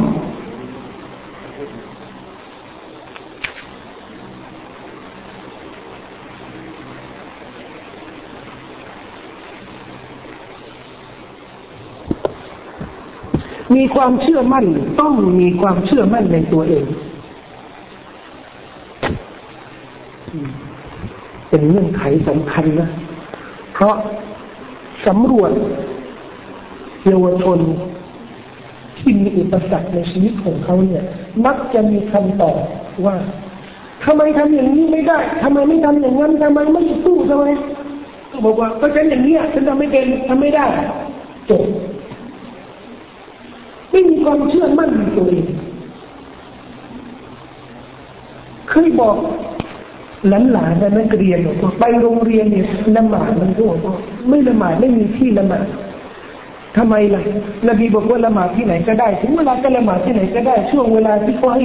[13.79, 14.65] มีความเชื่อมั่น
[15.01, 16.85] ต้องมีความเชื่อมั่นในตัวเอง
[21.49, 22.89] เป็นเงื่อนไขสำคัญนะ
[23.75, 23.95] เพราะ
[25.07, 25.51] สำรวจ
[27.07, 27.59] เยาวชน
[28.99, 31.05] ที่มีอุปสรรคในชีวิตของเขาเนี่ย
[31.47, 32.59] มักจะมีคำตอบ
[33.07, 33.17] ว่า
[34.05, 37.45] ทำไมทำอย่างนี้ไม่ได้ทำไมไม่ทำอย่างนั้นทำไมไม่สู้ทำไม
[38.31, 40.67] ก็บอกว่าก็ฉันอย่างนี้ฉันทำไม่เป็นทำไม่ได้
[41.51, 41.65] จบ
[43.91, 45.47] ไม่มีความเชื่อมั่นในตัวเอง
[48.71, 49.17] เคยบอก
[50.29, 52.67] หลานหลานนักเรียนบอกว่าไปโรงเรียนเนี่ย
[52.97, 53.97] ละหมาดมันก็บอก
[54.29, 55.67] ไม่ละหมาดไม่มีที่ละหมาด
[56.77, 57.23] ทำไมล่ะ
[57.69, 61.65] นบีบอกว่าละหมาดที่ไหนก็ได้ ถึงเวลาก็ละหมาดที่ไหนก็ได้ ช่วงเวลาที่เขาให้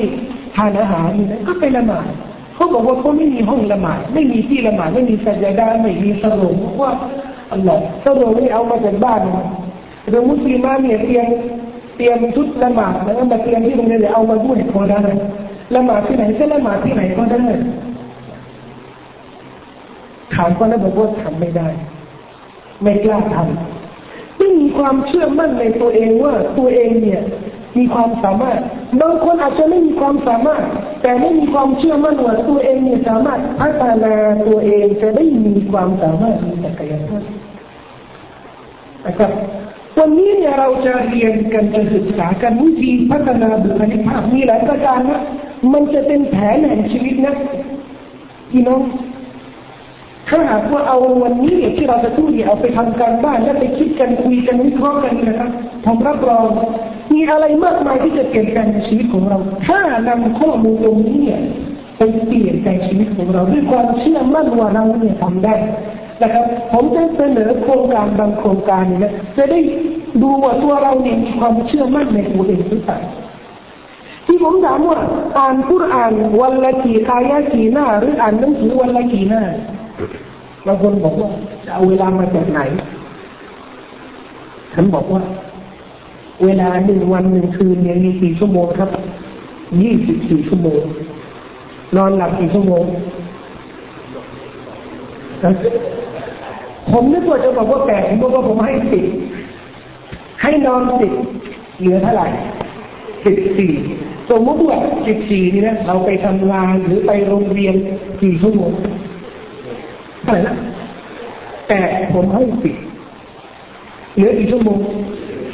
[0.55, 2.07] ทานอาหารนี่ก็ไปละหมาด
[2.55, 6.91] เขาบอกว่าเขาไม่มีห้องละหมาดไม่มีที่ละหมาดไม่มีสัญญาไม่มีสรงว่า
[7.51, 9.45] อัลลอฮ์สรงนี่เอามาจากบ้านนะ
[10.09, 11.27] เรามุสลิมเนี่ยเตรียม
[11.97, 15.01] เตรียมชุดละหมาดแล้วมาเตรียมที่โรงเรียนเอามาด้วยพอได้
[15.75, 17.45] ละหมาดที่ไหนก็ละหมาดที่ไหนก็ได้
[20.33, 21.67] ถามก็แล้วบอกว่าทำไม่ได้
[22.83, 27.21] ไม่กล้าทำไม่มีความเชื่อมั่นในตัวเองว่าตัวเองเนี่ย
[27.77, 28.59] มีความสามารถ
[29.01, 30.63] บางคนอาจจะไม่มีความสามารถ
[31.01, 34.15] แต่ไม่มีความเชื่อมั่นว่าตัวเองเนี่ยสามารถพัฒนา
[34.47, 37.23] ตัวเองจะได้มีความสามารถมีศักยภาพ
[39.05, 39.31] นะครับ
[40.05, 45.21] วันนี้เนี่ยเราจะเรียนกันจะศึกษากันวิธีพัฒนาบุคลิกภาพมีหลายประการนะ
[45.73, 47.35] มันจะเป็นแผนแห่งชีวิตนะ
[48.51, 48.81] พี่น้อง
[50.29, 55.51] ถ้าหากว่าเอาวันนี้ที่เราจะพูดเนี่ยเอาไปทำการบ้านแล้วไปคิดกันคุยกันวิเคราะห์กันนะครับ
[55.85, 56.47] ผมรับรอง
[57.13, 59.37] มีอะไรมากมายที่จะเปลี่ยนแปลงชีวิตของเรา
[59.67, 61.39] ถ้านำข้อมูลตรงนี้เนี่ย
[61.97, 65.55] ไปเปลี่ยนแปลงชีวิตของเราด้วยความเชื่อมั่นว่าเราเนี่ยทำได้
[66.21, 69.59] นะครับ ผมจะเสนอโครงการบางโครงการนี้นะจะได้
[70.21, 72.99] ดูว่าตัวเราเนี่ยมีความเชื่อมั่นในตัวเองหรือเปล่า
[74.25, 74.99] ที่ผมถามว่า
[75.37, 79.43] อ่านคุรานวันละกี่อายะกี่หน้า หรืออ่านหนังสือวันละกี่หน้า
[80.65, 81.29] บางคนบอกว่า
[81.65, 82.59] จะเอาเวลามาจากไหน
[84.73, 85.21] ฉันบอกว่า
[86.43, 88.89] เวลาหนึ่งวันหนึ่งคืนเนี่ยมีกี่ชั่วโมงครับ
[89.81, 90.81] ยี่สิบสี่ชั่วโมง
[91.95, 92.83] นอนหลับกี่ชั่วโมง
[96.93, 99.05] ผมนึกว่าจะบอกว่าแปดผมบอกว่าผมให้สิบ
[100.41, 101.13] ให้นอนสิบ
[101.79, 102.27] เหลือเท่าไหร่
[103.25, 103.73] สิบสี่
[104.29, 104.77] สมมติว่า
[105.07, 107.75] สิบสี่นี่นะเราไปทำงานหรือไปโรงเรียน
[108.21, 108.71] กี่ชั่วโมง
[110.21, 110.55] เท่าไหร่นะ
[111.67, 111.79] แต่
[112.13, 112.75] ผมให้สิบ
[114.15, 114.79] เหลือกี่ชั่วโมง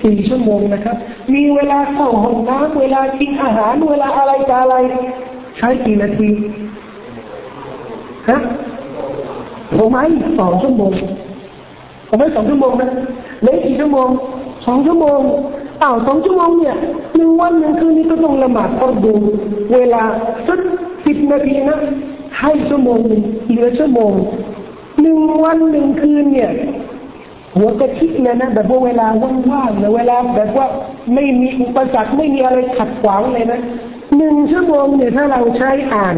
[0.03, 0.95] สี่ชั่วโมงนะครับ
[1.33, 4.75] มีเวลาเข้าห้องน้ำเวลากินอาหารเวลาอะไรจะอะไร
[5.57, 6.29] ใช้กี่นาที
[8.29, 8.37] ฮะ
[9.75, 10.07] ผมให้
[10.39, 10.91] สองชั่วโมง
[12.09, 12.89] ผมให้สองชั่วโมงนะ
[13.41, 14.07] เหลือกี่ชั่วโมง
[14.67, 15.19] สองชั่วโมง
[15.81, 16.75] อ้าวสองชั่วโมงเนี่ย
[17.15, 19.13] หนึ่งวันหนึ่งคืนนี้ก็ต้องละหมาดต้องดู
[19.73, 20.03] เวลา
[20.47, 20.59] สัก
[21.05, 21.79] สิบนาทีนะ
[22.39, 22.99] ให้ชั่วโมง
[23.49, 24.11] เหลือชั่วโมง
[25.01, 26.51] หนึ่งวันหนึ่งคืนเนี่ย
[27.55, 29.07] หัวกะทิเลยนะแบบว่าเวลา
[29.51, 30.67] ว่างๆนะเวลาแบบว่า
[31.13, 33.59] ไม่มีอุปสรรคไม่มีอะไรขัดขวางเลยนะ
[34.17, 36.17] หนึ่งชั่วโมงเนี่ยถ้าเราใช้อ่าน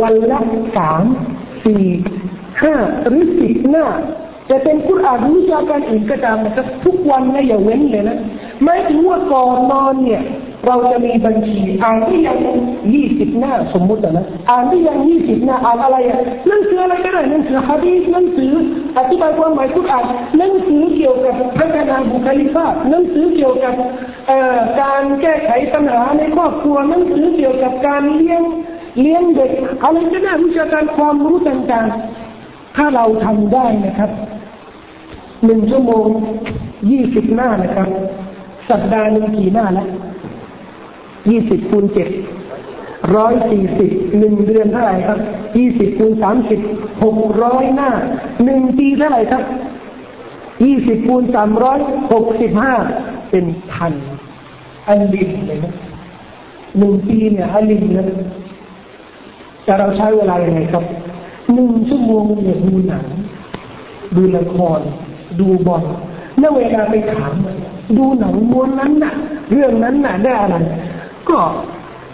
[0.00, 0.40] วันละ
[0.76, 1.02] สาม
[1.64, 1.84] สี่
[2.62, 2.74] ห้า
[3.06, 3.86] หรือสิบหน้า
[4.50, 8.18] จะเป็นคุรานวิชาการอื่นก็ตามนะครับทุกวันนะอย่าเว้นเลยนะ
[8.62, 10.22] ไม่ถึงว่าก่อนนอนเนี่ย
[10.66, 12.38] เราจะมีบัญชีอ่านที่ยัง
[12.94, 18.52] ยี่สิบหน้าสมมุตินะอ่านที่ยังยี่สิบหน้าอ่านอะไรอะหนังสืออะไรก็ได้หนังสือฮะดีษหนังสือ
[18.98, 20.04] อธิบายความหมายทุกอ่าน
[20.38, 23.74] หนังสือเกี่ยวกับพัฒนาบุคลิกภาพหนังสือเกี่ยวกับ
[24.82, 28.42] การแก้ไขปัญหาในครอบครัวหนังสือเกี่ยวกับการเลี้ยง
[29.00, 29.50] เลี้ยงเด็ก
[29.84, 34.10] อะไรก็ได้วิชาการความรู้ต่างๆ ถ้าเราทำได้นะครับ
[35.44, 36.06] หนึ่งชั่วโมง
[36.90, 37.88] ยี่สิบหน้านะครับ
[38.70, 39.88] สัปดาห์หนึ่งกี่หน้าล้ว
[41.30, 42.08] ยี่สิบคูณเจ็ด
[43.16, 45.18] ร้อยสี่สิบหนึ่งเดือนเท่าไหร่ครับ
[45.58, 46.60] ยี่สิบคูณสามสิบ
[47.04, 47.90] หกร้อยหน้า
[48.44, 49.42] หนึ่งปีเท่าไหร่ครับ
[50.64, 51.78] ยี่สิบคูณสามร้อย
[52.12, 52.74] หกสิบห้า
[53.30, 53.92] เป็นพัน
[54.86, 55.74] อันลิมเลยนะ
[56.78, 58.04] หนึ่งปีเนี่ยอันลิมนะ
[59.64, 60.84] แต่เราใช้เวลายังไงครับ
[61.54, 63.04] หนึ่งชั่วโมงเนี่ยดูหนัง
[64.16, 64.80] ดูละคร
[65.38, 65.84] ดูบอล
[66.38, 67.34] แล้วเวลาไปถาม
[67.96, 69.14] ดูหนังม้วนนั้นน่ะ
[69.50, 70.56] เรื่องนั้นน่ะได้อะไร
[71.28, 71.38] ก็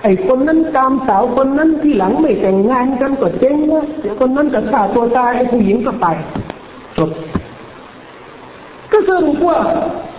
[0.02, 6.06] ไอ้คนนั้นตามสาวคนนั้นที่หลังไม่แต่งงานกันก็เจ๊งนะเดี๋ยวคนนั้นก็ฆ่าตัวตายไอ้ผู้หญิงก็ไป
[6.96, 7.10] จบ
[8.92, 9.58] ก็สรุปว่า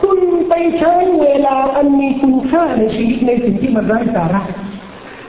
[0.02, 0.20] คุณ
[0.50, 4.42] ไปใช้เวลาอันมีคุณค่าในชีวิตในสิ่งที่มันไร้สาระ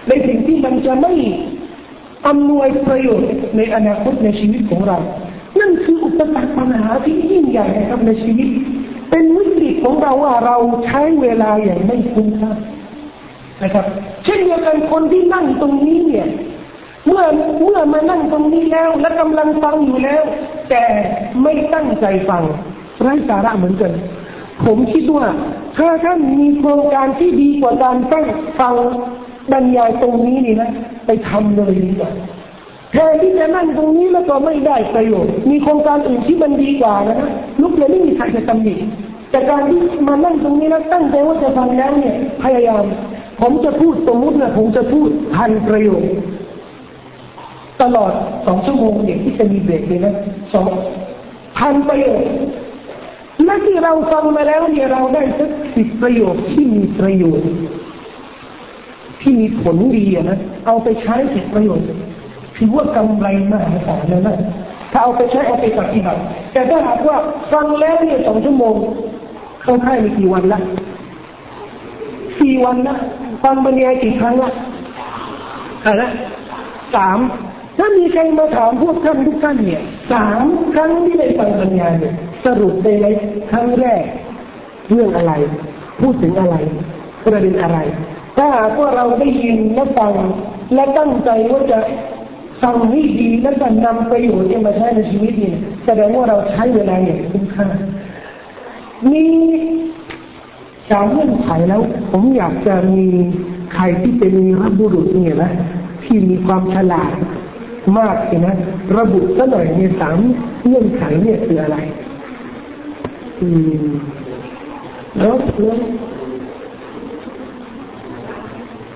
[0.08, 1.12] ในสิ่งที่มันจะไม่
[2.26, 4.98] อำนวยประโยชน์ในอนาคตในชีวิตของเรา
[5.60, 8.48] นั่นคืออุปสรรคปัญหาที่ยิ่งใหญ่นะครับในชีวิต
[9.10, 10.56] เป็นวิกฤตของเราว่าเรา
[10.86, 12.52] ใช้เวลาอย่างไม่คุ้มค่า
[13.62, 13.86] นะครับ
[14.24, 16.26] เช่นเดียวกันคนที่นั่งตรงนี้เนี่ย
[17.06, 17.24] เมื่อ
[17.64, 20.22] เมื่อมานั่งตรงนี้แล้ว และกำลังฟังอยู่แล้ว
[20.70, 20.82] แต่
[21.42, 22.42] ไม่ตั้งใจฟัง
[23.02, 23.92] ไร้สาระเหมือนกัน
[24.66, 25.26] ผมคิดว่า
[25.78, 28.26] ถ้าท่านมีโครงการที่ดีกว่าการตั้ง
[28.60, 28.74] ฟัง
[29.52, 30.70] บรรยายตรงนี้นี่นะ
[31.06, 32.10] ไปทำเลยดีกว่า
[32.92, 37.18] แทนที่จะนั่งตรงนี้แล้วก็ไม่ได้ประโยชน์ มีโครงการอื่นที่มันดีกว่านะ
[37.60, 38.76] ลุกเลยไม่มีใครจะตำหนิ
[39.30, 39.78] แต่การที่
[40.08, 42.84] มานั่งตรงนี้แล้วตั้งใจว่าจะฟังแล้วเนี่ยพยายาม
[43.40, 46.10] ผมจะพูดสมมตินะผมจะพูดพันประโยชน์
[47.82, 48.12] ตลอด
[48.46, 50.14] สองชั่วโมงเนี่ยที่จะมีเบรกเลยนะ
[50.54, 50.66] สอง
[51.58, 52.30] พันประโยชน์
[53.44, 57.50] และที่เราฟังมาแล้วเนี่ยเราได้สักสิบประโยชน์ที่มีประโยชน์
[59.20, 61.86] ที่มีผลดีนะเอาไปใช้สิบประโยชน์
[62.58, 64.36] ถือว่ากำไรมหาศาลนะนะ
[64.92, 66.20] ถ้าเอาไปใช้เอาไปปฏิบัติ
[66.52, 67.16] แต่ถ้าหากว่า
[67.52, 68.74] ฟังแล้วเนี่ยสองชั่วโมง
[69.62, 70.60] เข้าค่ายมีกี่วันละ
[72.38, 72.94] สี่วันละ
[73.42, 74.50] ฟังบรรยายกี่ครั้งละ
[75.84, 76.04] อะไร
[76.94, 77.18] สาม
[77.78, 79.82] ถ้ามีใครมาถามพวกท่านทุกท่านเนี่ย
[80.12, 80.42] สาม
[80.74, 83.06] ครั้งที่ได้ฟังบรรยายเนี่ยสรุปได้ไหม
[83.50, 84.02] ครั้งแรก
[84.90, 85.32] เรื่องอะไร
[86.00, 86.56] พูดถึงอะไร
[87.24, 87.78] ประเด็นอะไร
[88.36, 90.12] ถ้าหากว่าเราได้ยินและฟัง
[90.74, 91.78] และตั้งใจว่าจะ
[92.62, 97.66] ฟังให้ดีและจะนำประโยชน์มาใช้ในชีวิตเนี่ยแสดงว่าเราใช้เวลาอย่างคุ้มค่า
[99.10, 99.24] มี
[100.90, 101.80] สามเงื่อนไขแล้ว
[102.10, 103.06] ผมอยากจะมี
[103.74, 105.50] ใครที่เป็นรับบุรุษเนี่ยนะ
[106.04, 107.12] ที่มีความฉลาด
[107.98, 108.54] มากเลยนะ
[108.98, 110.18] ระบุซะหน่อยเนี่ยสาม
[110.66, 111.76] เงื่อนไขเนี่ยคืออะไร
[113.40, 113.48] อื
[113.80, 113.86] ม
[115.20, 115.78] แล้วแล้ว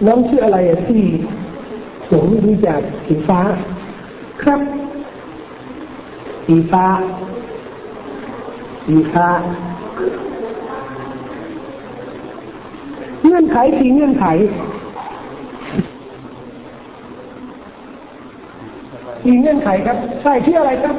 [0.07, 1.03] น้องชื่ออะไรอะที่
[2.11, 3.41] สงรู้จักสีฟ้า
[4.43, 4.61] ครับ
[6.47, 6.87] สีฟ้า
[8.87, 9.29] สีฟ้า
[13.25, 14.27] เงื่อนไขสีเงื่อนไข
[19.23, 20.97] สีเงื่อนไขครับใช่ชื่ออะไรครับ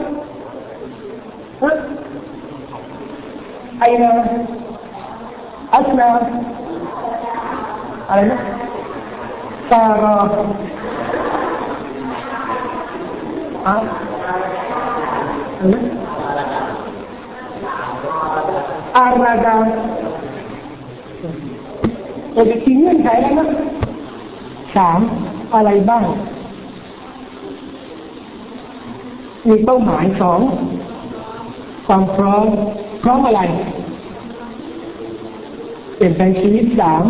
[1.64, 1.72] ฮะ
[3.80, 4.12] ไอนา
[5.74, 6.08] อัสนา
[8.10, 8.40] อะไรนะ
[9.74, 10.18] ซารา
[13.66, 13.76] ออะ
[18.98, 19.56] อาราดา
[22.34, 23.48] โอเคสี่เงื่อนไขแล้วนะ
[24.76, 25.00] สาม
[25.54, 26.04] อะไรบ้าง
[29.48, 30.40] มีเป้าหมายสอง
[31.88, 32.46] ความพร้อม
[33.02, 33.42] พร้อมอะไร
[35.96, 37.06] เปลี่ยนแปลงชีวิตสาม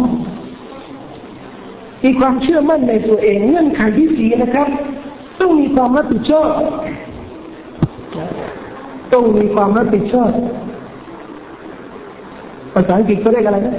[2.04, 4.68] มีความเชื่อมั่นในตัวเองเงื่อนไขที่สี่นะครับ
[5.40, 6.50] ต้องมีความรับผิดชอบ
[9.14, 10.32] ต้องมีความรับผิดชอบ
[12.74, 13.76] ภาษาอังกฤษเขาเรียกอะไรนะ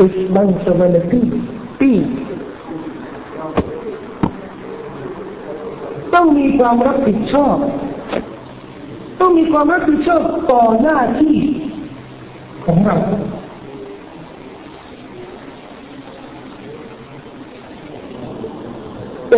[0.00, 1.20] responsibility
[1.80, 1.90] ปี
[6.14, 7.56] ต้องมีความรับผิดชอบ
[9.20, 10.22] ต้องมีความรับผิดชอบ
[10.52, 11.36] ต่อหน้าที่
[12.64, 12.96] ของเรา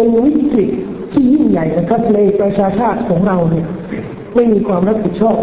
[0.05, 0.71] เป็นวิกฤต
[1.13, 3.67] ที่ยิ่งใหญ่นะครับในประชาชาติของเราเนี่ย
[4.35, 5.39] ไม่มีความรับผิดชอบ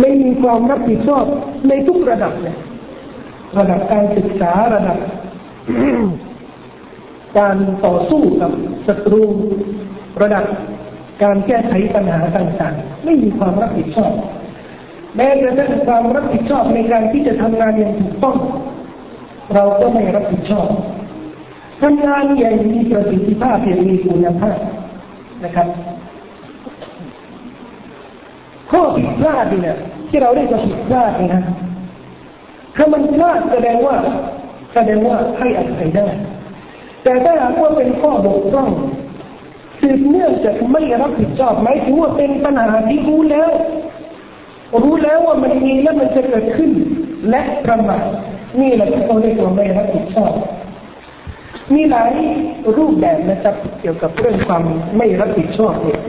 [0.00, 1.24] ไม่มีความรับผิดชอบ
[1.68, 2.56] ในทุกระดับเนี่ย
[3.58, 4.98] ระดับการศึกษาระดับ
[7.38, 7.56] การ
[7.86, 8.52] ต่อสู้กับ
[8.86, 9.22] ศัตรู
[10.22, 10.44] ระดับ
[11.22, 14.12] การแก้ไขปัญหาต่างๆ ไม่มีความรับผิดชอบ
[15.16, 18.36] แม้แต่ทั้งความรับผิดชอบในการที่จะทำงานอย่างถูกต้อง
[19.54, 20.68] เราก็ไม่รับผิดชอบ
[21.80, 24.58] ทำงานอย่างมีประสิทธิภาพอย่างมีคุณภาพ
[25.44, 25.68] นะครับ
[28.70, 29.76] ข้อผิดพลาดเนี่ย
[30.08, 31.42] ที่เราได้จะผิดพลาดนะ
[32.76, 33.96] ถ้ามันพลาดแสดงว่า
[34.74, 36.06] แสดงว่าให้อภัยได้
[37.02, 38.70] แต่ถ้าหากว่าเป็นข้อบกพร่อง
[39.80, 43.50] สืบเนื่องจากไม่รับผิดชอบหมายถึงว่าเป็นปัญหาที่รู้แล้ว
[44.82, 46.70] รู้แล้วว่ามันมีและมันจะเกิดขึ้น
[47.30, 48.04] และประมาท
[48.60, 50.32] นี่แหละที่เขาเรียกว่าไม่รับผิดชอบ
[51.74, 52.12] มีหลาย
[52.76, 54.62] รูปแบบนะครับ เกี่ยวกับเรื่องความ
[54.96, 56.00] ไม่รับผิดชอบเนี่ย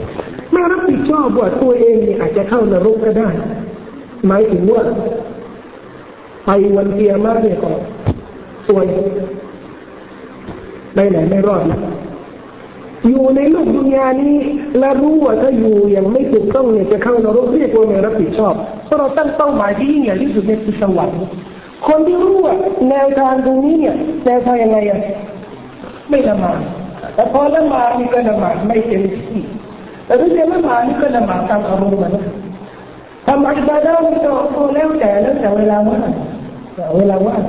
[0.53, 3.30] ไม่รับผิดชอบว่าตัวเองเนี่ยอาจจะเข้านรกก็ได้
[4.28, 4.84] หมายถึงว่า
[6.45, 7.72] ไปวันเกียร์มากเนี่ยก็
[8.68, 8.86] สวย
[10.93, 11.80] ไปไหนไม่รอดนะ
[13.08, 14.36] อยู่ในโลกดุนยานี้
[14.80, 18.53] และรู้ว่าถ้าอยู่อย่างไม่ถูกต้องเนี่ยจะเข้านรกเรียกว่าไม่รับผิดชอบ
[18.86, 21.20] เพราะเราตั้งเป้าหมายที่ยิ่งใหญ่ที่สุดในคือสวรรค์
[21.88, 22.55] คนที่รู้ว่า
[22.89, 23.95] แนวทางตรงนี้เนี่ย
[24.26, 24.99] แนวทางยังไงอะ
[26.10, 26.60] ไม่ละหมาด
[27.16, 29.41] แต่พอละหมาดนี่ก็ละหมาดไม่เต็มที่
[30.05, 32.14] แต่ถ้าจะละหมาดนี่ก็ละหมาดตามอารมณ์มัน
[33.28, 34.32] ทำอิบาดะนี่ก็
[34.76, 36.12] แล้วแต่แล้วแต่เวลาว่าง
[36.97, 37.41] เวลาว่าง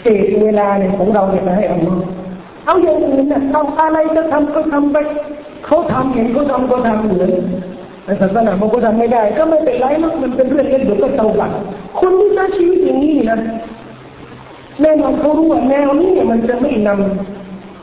[0.00, 2.02] เศษเวลาเนี่ยของเราเนี่ยมาให้อัลลอฮ์
[2.66, 4.96] เอาอย่างอื่นนะเอาอะไรจะทำก็ทำไป
[5.66, 7.30] เขาทำเห็นเขาทำก็ทำเหมือน
[8.04, 11.50] แต่ศาสนามันก็ทำไม่ได้ ก็ไม่เป็นไรหรอกมันเป็นเรื่องเล็กเดี๋ยวก็เตาบัต
[12.00, 13.38] คนที่ใช้ชีวิตอย่างนี้นะ
[14.82, 17.39] แน่นอนเขารู้ว่าแนวนี้เนี่ยมันจะไม่นำ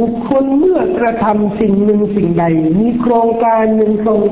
[0.00, 2.44] บุคคลเมื่อกระทำสิ่งหนึ่งสิ่งใด
[2.80, 4.22] มีโครงการหนึ่งโครง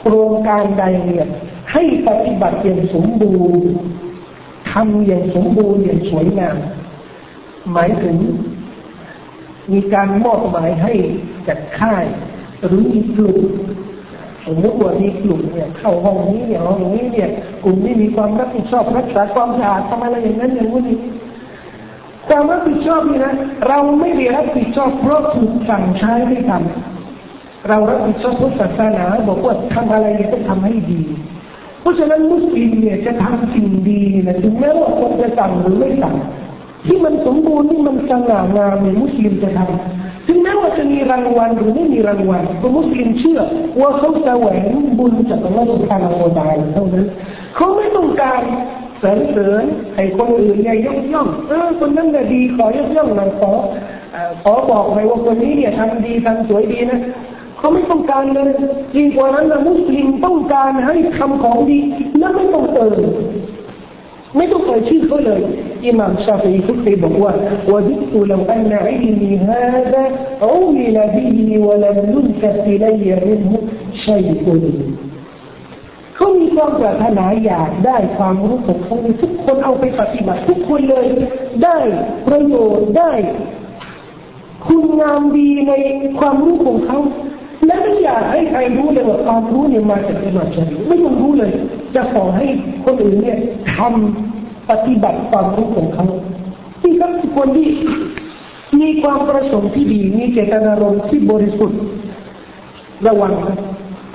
[0.00, 1.26] โครงการใดเนี่ย
[1.72, 3.66] ให้ปฏิบัติอย่างสมบูรณ์
[4.72, 6.56] ทำอย่างสมบูรณ์อย่างสวยงาม
[7.72, 8.16] หมายถึง
[9.72, 10.92] มีการมอบหมายให้
[11.48, 12.04] จัดค่าย
[12.66, 13.38] หรือมีกลุ่ม
[14.46, 17.28] สมมติว่ามีกลุ่มเนี่ย เข้าห้องนี้เนี่ยห้องนี้เนี่ย
[17.64, 20.96] กลุ่มนี้มีความรับผิดชอบรักษาความสะอาดทำอะไรอย่างนั้นอย่างนี้
[22.28, 23.34] ความรับผิดชอบนี่นะ
[23.68, 31.02] เราไม่ได้รับผิดชอบเพราะถูกสั่งใช้ให้ทำเรารับผิดชอบเพราะศาสนาบอกว่าทำอะไรต้องทำให้ดี
[31.80, 36.16] เพราะฉะนั้นมุสลิมเนี่ยจะทำสิ่งดีนะถึงแม้ว่าคนจะสั่งหรือไม่สั่ง
[36.86, 43.40] ที่มันสมบูรณ์ที่มันสง่างามเนี่ยมุสลิมจะทำถึงแม้ว่าจะมีรางวัลหรือไม่มีรางวัลก็มุสลิมเชื่อ
[43.80, 44.64] ว่าเขาแสวง
[44.98, 47.06] บุญจากอัลลอฮฺสุบฮานาอูตาลเท่านั้น
[47.56, 48.42] เขาไม่ต้องการ
[49.02, 53.52] สรรเสริญให้คนอื่นเนี่ยยกย่องเออคนนั้นน่ะดีขอยกย่องหน่อยขอ
[54.42, 57.00] ขอบอกหน่อยว่าคนนี้เนี่ยทำดีทำสวยดีนะ
[57.58, 58.50] เขาไม่ต้องการเลย
[58.94, 61.78] จริงกว่านั้นนะมุสลิมต้องการให้ทำของดี
[62.18, 62.98] และไม่ต้องเติม
[64.36, 65.40] ไม่ต้องเอ่ยชื่อเขาเลย
[65.86, 67.32] อิหม่ามชาฟีทุกทีบอกว่า
[67.72, 68.72] วดิตลวอัน
[69.04, 70.02] อิลมีฮาดะ
[70.44, 73.58] อูมิลบิฮิวะลัมยุนกะอิลัยมินฮุ
[74.04, 74.64] ชัยอุน
[76.22, 78.78] เขามีความปรารถนาอยากได้ความรู้ของ
[79.22, 81.06] ทุกคนเอาไปปฏิบัติทุกคนเลย
[81.64, 81.78] ได้
[82.28, 83.12] ประโยชน์ได้
[84.66, 85.72] คุณงามดีใน
[86.18, 86.98] ความรู้ของเขา
[87.66, 91.52] และไม่อยากให้ใครรู้เลยว่าความรู้เนี่ยมาจากอิมามชาฟีไม่ต้องรู้เลย
[91.94, 92.46] จะขอให้
[92.84, 93.38] คนอื่นเนี่ย
[93.76, 96.06] ทำปฏิบัติความรู้ของเขา
[96.82, 97.68] ที่ครับคนที่
[98.80, 101.80] มีความประสงค์ที่ดี มีเจตนารมณ์ที่บริสุทธิ์
[103.06, 103.32] ระวัง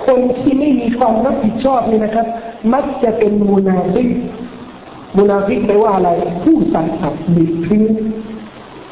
[0.05, 2.27] คนที่ไม่มีความรับผิดชอบนี่นะครับ
[2.73, 4.09] มักจะเป็นمنافق
[5.17, 6.09] منافق แปลว่าอะไร
[6.43, 7.83] ผู้สัตย์สัตย์บิดพริ้ง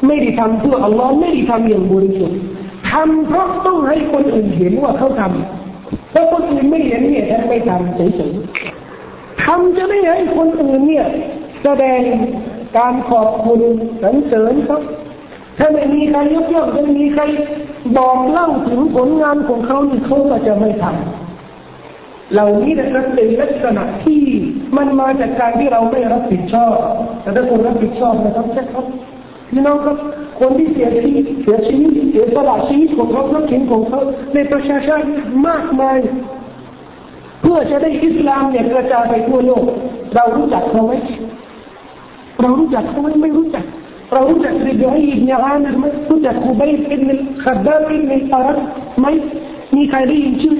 [0.06, 2.38] ไม่ได้ทำเพื่ออัลลอฮ์ไม่ได้ทำอย่างบริสุทธิ์
[2.90, 11.06] ทำเพราะต้องให้คนอื่นเห็นว่าเขาทำถ้าคนอื่นไม่เห็นเนี่ยท่านไม่ทำเฉยๆทำจะไม่ให้คนอื่นเนี่ย
[11.64, 12.00] แสดง
[12.78, 13.60] การขอบคุณ
[14.02, 14.78] สรรเสริญเขา
[15.58, 17.22] ถ้าไม่มีใครยกย่องจะมีใคร
[17.98, 24.22] บอกเล่าถึงผลงานของเขานี่เขาก็จะไม่ทำเหล่านี้นะครับเป็นลักษณะที่
[24.76, 26.74] มันมาจากการที่เราไม่รับผิดชอบ
[27.22, 28.86] แต่ถ้าคนรับผิดชอบนะครับใช่ครับ
[29.50, 29.96] พี่น้องครับ
[30.40, 34.00] คนที่เสียชีวิตเสียชีวิตเสียสละชีวิตของเขาทรัพย์สินของเขา
[34.34, 35.06] ในประชาชาติ
[35.48, 35.98] มากมาย
[37.40, 39.64] เพื่อจะได้อิสลามเนี่ยกระจายไปทั่วโลก
[40.14, 40.92] เรารู้จักเขาไหม
[42.40, 43.64] เรารู้จักเขาไหมไม่รู้จัก
[44.12, 47.10] เรารู้จักริบอีอิบเนอามิรไหมรู้จักคูบัยอิบเน
[47.44, 48.58] ขัดดาอิบเนอารัต
[49.00, 49.06] ไหม
[49.74, 50.54] มีใครได้ยินชื่อ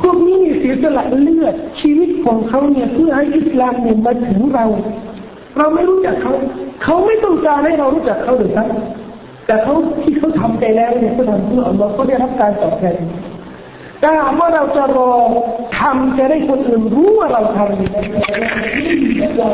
[0.00, 4.64] พวกนี้เนี่ยเสียสละเลือดชีวิตของเขาเนี่ยเพื่อให้อิสลามเนี่ยมาถึงเรา
[5.58, 6.32] เราไม่รู้จักเขา
[6.84, 8.68] เขาไม่ต้องการให้เรารู้จักเขาหรือครับ
[9.46, 12.96] แต่เขาที่เขาทำไปแล้วเนี่ยเขาทำเพื่ออัลลอฮ์เขาได้รับการตอบแทน
[14.00, 15.12] แต่เมื่อเราจะรอ
[15.78, 17.92] ทำจะได้คนอื่นรู้ว่าเราทำเนี่ย
[19.38, 19.48] เรา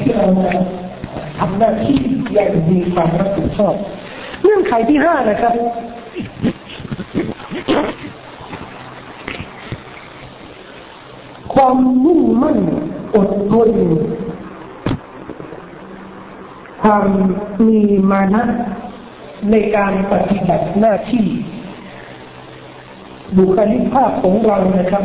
[0.00, 0.26] ที่เรา
[1.40, 1.98] ทำหน้าที่
[2.34, 3.74] อย่างมีความรับผิดชอบ
[4.42, 5.54] เงื่อนไขที่ห้านะครับ
[11.54, 12.58] ความมุ่งมั่น
[13.14, 13.70] อดทน
[16.82, 17.06] ความ
[17.66, 17.80] มี
[18.10, 18.42] มานะ
[19.50, 21.26] ในการปฏิบัติหน้าที่
[23.36, 25.04] บุคลิกภาพของเรานะครับ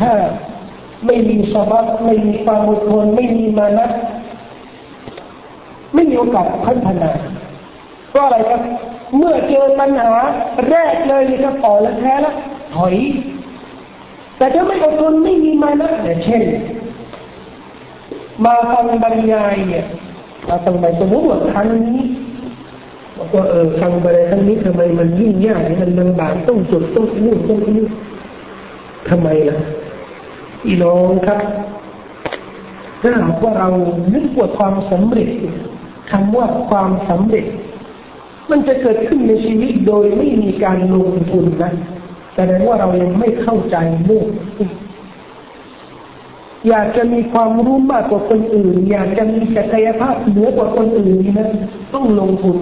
[0.00, 0.12] ถ้า
[1.06, 3.88] ไม่มีสมาธิไม่มีความอดทนไม่มีมานะ
[5.94, 7.10] ไม่มีโอกาสพัฒนา
[8.10, 8.60] เพราะอะไรครับ
[9.16, 10.12] เมื่อเจอปัญหา
[10.70, 12.34] แรกเลยนี่ครับอ่อนและแพ้แล้ว
[12.74, 12.94] ถอย
[14.36, 15.90] แต่ถ้าไม่อดทนไม่มีมานะ
[16.24, 16.42] เช่น
[18.44, 19.84] มาฟังบรรยายเนี่ย
[20.48, 22.02] มาฟังบรรยายสมมติว่าครั้งนี้
[23.16, 27.86] บอกว่าเออฟังบรรยายครั้งนี้ทำไมมันยิ่งยากมันลำบากต้องจดต้องนู่นต้องนี่
[29.08, 29.56] ทำไมล่ะ
[30.62, 31.40] พี่น้องครับ
[33.00, 33.68] ถ้าหากว่าเรา
[34.14, 35.30] นึกว่าความสำเร็จ
[36.12, 37.46] คำว่าความสำเร็จ
[38.50, 41.72] มันจะเกิดขึ้นในชีวิตโดยไม่มีการลงทุนนะ
[42.34, 44.28] แสดงว่าเรายังไม่เข้าใจโลก
[46.68, 51.50] อยากจะมีความรู้มากกว่าคนอื่น อยากจะมีศักยภาพเหนือกว่าคนอื่นนี่นะ
[51.94, 52.58] ต้องลงทุน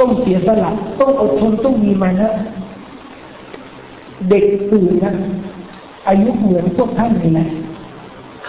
[0.00, 0.70] ต้องเสียสละ
[1.00, 2.30] ต้องอดทนต้องมีมานะ
[4.28, 5.14] เด็กตื่นนะ
[6.08, 7.48] อายุเหมือนพวกท่านนี่แหละ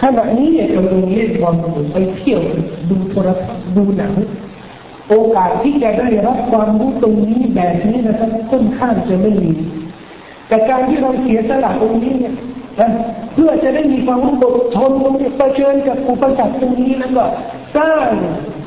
[0.00, 1.54] ขณะนี้เนี่ยกำลังเล่นบอล
[1.92, 2.40] ไปเที่ยว
[2.88, 4.12] ดูโทรทัศน์ ดูหนัง
[5.08, 9.52] โอกาสที่จะได้รับความรู้ตรงนี้แบบนี้นะครับค่อนข้างจะไม่มี
[10.48, 12.34] แต่การที่เราเสียสละตรงนี้เนี่ย
[13.34, 17.24] เพื่อจะได้มีความรู้อดทนตรงนี้เผชิญกับอุปสรรคตรงนี้แล้วก็
[17.76, 18.08] สร้าง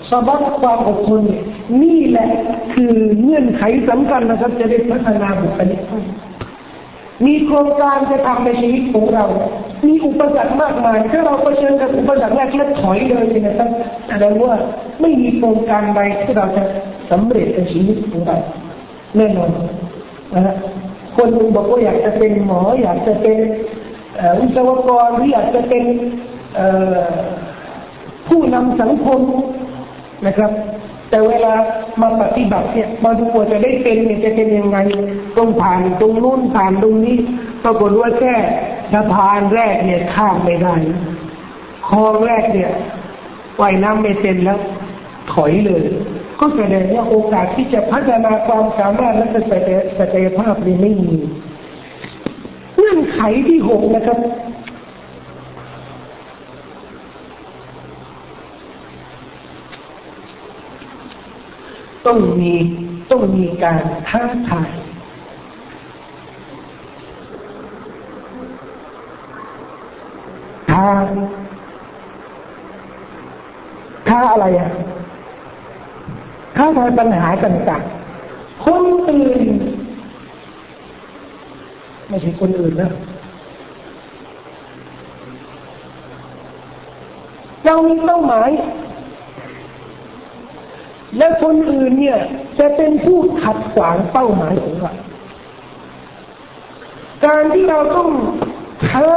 [0.10, 1.22] สบับความอดทน
[1.84, 2.30] นี่แหละ
[2.74, 5.82] คือเงื่อนไขสำคัญนะครับ จะได้พัฒนาบุคลิก
[7.26, 9.26] มีโครงการจะทำในชีวิตของเรา
[9.88, 13.70] มีอุปสรรคมากมาย ถ้าเราเผชิญกับอุปสรรคแรกแล้วถอยเลยนะครับ
[14.08, 14.54] แสดงว่า
[15.02, 16.64] ไม่มีโครงการใดที่เราจะ
[17.12, 18.38] สำเร็จในชีวิตของเรา
[19.18, 19.50] แน่นอน
[20.36, 20.56] นะฮะ
[21.18, 23.38] คนหนึ่งบอกว่าอยากจะเป็นหมอ อยากจะเป็น
[24.40, 25.84] วิศวกรหรืออยากจะเป็น
[28.28, 29.22] ผู้นำสังคม
[30.28, 30.52] นะครับ
[31.10, 31.54] แต่เวลา
[32.02, 34.78] มาปฏิบัติเนี่ยมาดูว่าจะได้เป็นเนี่ยจะเป็นยังไง
[35.38, 37.18] ต้องผ่านตรงนู้นผ่านตรงนี้
[37.64, 38.36] ปรากฏว่าแค่
[38.94, 40.76] สะพานแรกเนี่ยข้ามไม่ได้
[41.88, 42.72] คลองแรกเนี่ย
[43.62, 44.60] ว่ายน้ำไม่เป็นแล้ว
[45.34, 45.84] ถอยเลย
[46.40, 49.28] ก็แสดงว่าโอกาสที่จะพัฒนาความสามารถและ
[50.00, 51.16] ศักยภาพนี่ไม่มี
[52.76, 54.18] เงื่อนไขที่หกนะครับ
[62.06, 62.54] ต้องมี
[63.12, 63.80] ต้องมีการ
[64.10, 64.70] ท้าทาย
[70.72, 70.86] ท้า
[74.08, 74.70] ท้าอะไรอะ
[76.56, 79.50] ท้าทายปัญหาต่างๆคนอื่น
[82.08, 82.92] ไม่ใช่คนอื่นนะ
[87.66, 88.50] เรามีเป้าหมาย
[91.18, 92.20] และคนอื่นเนี่ย
[92.60, 94.94] จะเป็นผู้ขัดขวางเป้าหมายของเรา
[97.26, 98.10] การที่เราต้อง
[98.88, 99.08] ท้า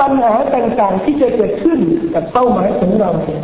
[0.00, 1.78] ปัญหาต่างๆที่จะเกิดขึ้น
[2.14, 3.42] กับเป้าหมายของเราเนี่ย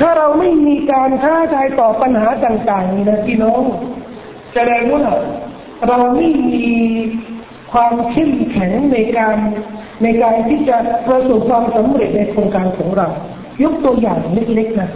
[0.00, 3.62] ถ้าเราไม่มีการท้าทายต่อปัญหาต่างๆนี่นะพี่น้อง
[4.54, 5.02] แสดงว่า
[5.88, 6.66] เราไม่มี
[7.72, 9.36] ความเข้มแข็งในการ
[10.02, 10.76] ในการที่จะ
[11.08, 13.08] ประสบความสำเร็จในโครงการของเรา
[13.62, 14.90] ยกตัวอย่างเล็กๆนะ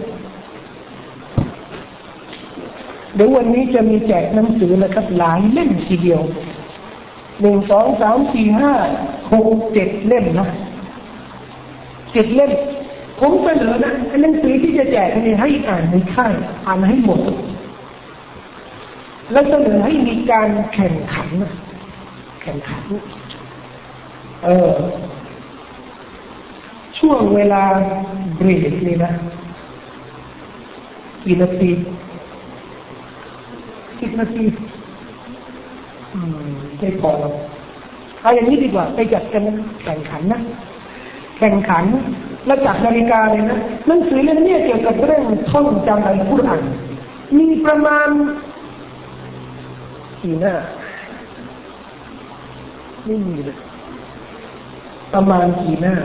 [3.08, 6.21] เดี๋ยววันนี้จะมีแจกหนังสือนะครับ หลายเล่มทีเดียว
[7.41, 8.73] หนึ่งสองสามสี่ห้า
[9.33, 10.47] หกเจ็ดเล่มนะ
[12.13, 12.51] เจ็ดเล่ม
[13.19, 16.33] ผมเสนอนะหนังสือที่จะแจกนี่ให้อ่านในค่าย
[16.65, 17.19] อ่านให้หมด
[19.31, 21.51] แล้วเสนอให้มีการแข่งขันนะ
[22.41, 22.83] แข่งขัน
[24.43, 24.73] เออ
[26.99, 27.63] ช่วงเวลา
[28.37, 29.11] เบรกนี่นะ
[31.23, 31.71] กี่นาที
[34.01, 34.45] สิบนาที
[36.79, 37.33] ไม่พออก
[38.21, 39.43] เอาอย่างนี้ดีกว่า ไปจัดกัน
[39.83, 40.39] แข่งขันนะ
[41.37, 41.85] แข่งขัน
[42.45, 46.63] แล้วจัดนาฬิกาเลยนะหนังสือเล่มนี้เกี่ยวกับเรื่องท่องจำอัลกุรอาน
[47.37, 48.09] มีประมาณ
[50.21, 50.53] กี่หน้า
[53.05, 53.57] ไม่มีเลย
[55.13, 55.95] ประมาณกี่หน้า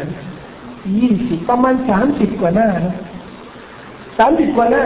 [0.98, 2.94] ยี่สิบประมาณสามสิบกว่าหน้านะ
[4.18, 4.84] สามสิบกว่าหน้า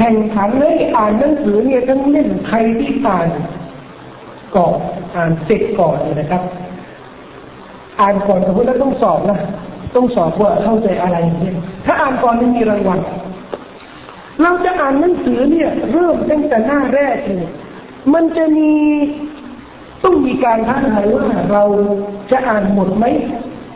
[0.00, 3.28] แข่งขันเลยอ่านหนังสือเนี่ยทั้งเล่นใครที่อ่าน
[4.56, 4.76] ก่อน
[5.16, 6.42] อ่านเสร็จก่อนนะครับ
[8.00, 9.38] อ่านก่อนสมมติแล้วต้องสอบนะ
[9.96, 13.00] ต้องสอบว่าเข้าใจอะไรเนี่ยถ้าอ่านก่อนไม่มีรางวัล
[14.42, 17.50] เราจะอ่านหนังสือเนี่ย เริ่มตั้งแต่หน้าแรกเลย
[18.14, 18.70] มันจะมี
[20.04, 21.64] ต้องมีการท้าทายว่าเรา
[22.30, 23.04] จะอ่านหมดไหม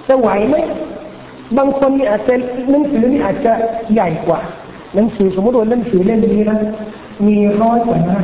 [0.08, 0.56] จะไหวไหม
[1.56, 2.34] บางคนนี่อาจจะ
[2.70, 3.52] หนังสือนี่อาจจะ
[3.94, 4.40] ใหญ่กว่า
[4.94, 6.58] หนังสือสมมติว่าหนังสือเล่มนี้นะ
[7.26, 8.20] มีร้อยกว่าหน้า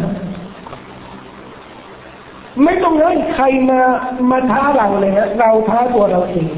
[2.64, 3.80] ไม่ต้องให้ใครมา
[4.30, 6.48] มาท้าเราเลยนะเราท้าตัวเราเอง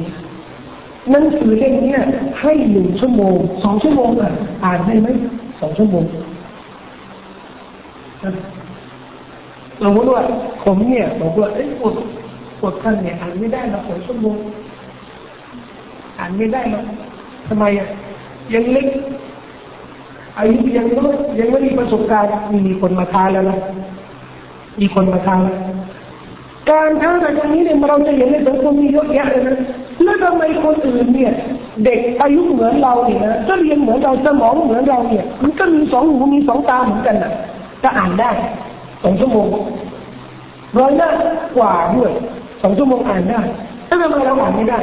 [1.11, 1.97] หนังสือเล่มนี้
[2.41, 4.33] ให้หนึ่งชั่วโมงสองชั่วโมงอะ
[4.65, 5.09] อ่านได้ไหม
[5.61, 6.05] สองชั่วโมง
[9.83, 10.23] สมมติว่า
[10.65, 11.95] ผมเนี่ยบอกว่าเอ้ยปวด
[12.61, 14.37] ปวดท่านเนี่ยอ่านไม่ได้หรอกสองชั่วโมง
[16.19, 16.85] อ่านไม่ได้หรอก
[17.49, 17.89] ทำไมอะ
[18.55, 18.87] ยังเล็ก
[20.39, 22.31] อายุยังน้อยยังไม่มีประสบการณ์
[22.69, 23.59] มีคนมาทานแล้วนะ
[24.81, 25.57] มีคนมาทานแล้ว
[26.71, 29.57] การท้าทายตรงนี้เนี่ยเราจะเห็นในสังคมมีเยอะแยะเลยนะ
[30.05, 31.33] แล้วทำไมคนอื่นเนี่ย
[31.85, 37.33] เด็กอายุเหมือนเราเนี่ยนะก็เรียนเหมือนเราสมองเหมือนเราเนี่ย มันก็มีสองหูมีสองตาเหมือนกันนะ
[37.83, 38.31] จะอ่านได้
[39.03, 39.47] สองชั่วโมง
[40.79, 41.11] ร้อยหน้า
[41.57, 42.13] กว่าด้วย
[42.63, 43.41] สองชั่วโมงอ่านได้
[43.89, 44.79] ถ้าทำไมเราอ่านไม่ได้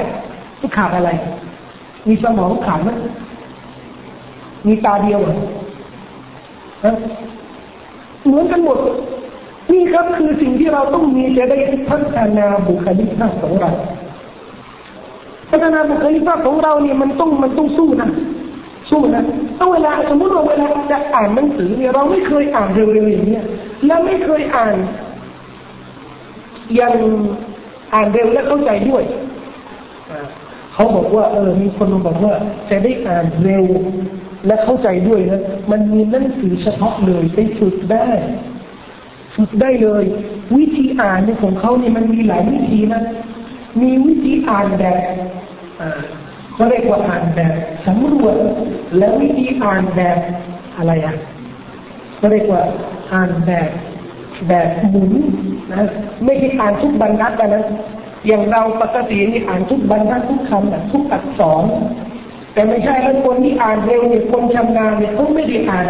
[0.78, 1.10] ขาดอะไร
[2.08, 2.90] มีสมองขาดไหม
[4.68, 5.38] มีตาเดียวเหรอ
[8.26, 8.78] เหมือนกันหมด
[9.72, 11.58] นี่ครับคือสิ่งที่เราต้องมีจะได้
[11.90, 13.72] พัฒนาบุคลิกภาพของเรา
[15.50, 18.10] พัฒนาบุคลิกภาพของเราเนี่ยมันต้องมันต้องสู้นะ
[18.92, 19.24] สู้นะ
[19.58, 23.40] ถ้าเวลาสมมติว่าเวลาจะอ่านหนังสือเนี่ยเราไม่เคยอ่านเร็วๆอย่างนี้
[23.86, 24.76] และไม่เคยอ่าน
[26.80, 26.94] ยัง
[27.94, 29.04] อ่านเร็วและเข้าใจด้วย
[30.74, 32.34] เขาบอกว่าเออมีคนมาบอกว่า
[32.70, 33.66] จะได้อ่านเร็ว
[34.46, 38.08] และเข้าใจด้วยนะ มันมีหนังสือเฉพาะเลยไปฝึกได้
[39.36, 40.04] ฝึกได้เลย
[40.58, 43.02] วิธีอ่านในของเขาเนี่ยมันมีหลายวิธีนะ
[43.82, 45.02] มีวิธีอ่านแบบ
[46.54, 47.54] เขาเรียกว่าอ่านแบบ
[47.86, 48.36] สำรวจ
[48.98, 50.20] และวิธีอ่านแบบ
[50.78, 51.16] อะไรอะ
[52.18, 52.62] เขาเรียกว่า
[53.14, 53.70] อ่านแบบ
[54.48, 55.12] แบบหมุน
[55.74, 55.84] นะ
[56.26, 57.64] ไม่ใช่อ่านทุกบรรทัดนะ
[58.28, 61.64] อย่างเราปกตินี่อ่านทุกบรรทัดทุกคำนะทุกอักษร
[62.54, 65.88] แต่ไม่ใช่แล้วคนที่อ่านเร็วเนี่ยคนชำนาญเนี่ยเขาไม่ได้อ่าน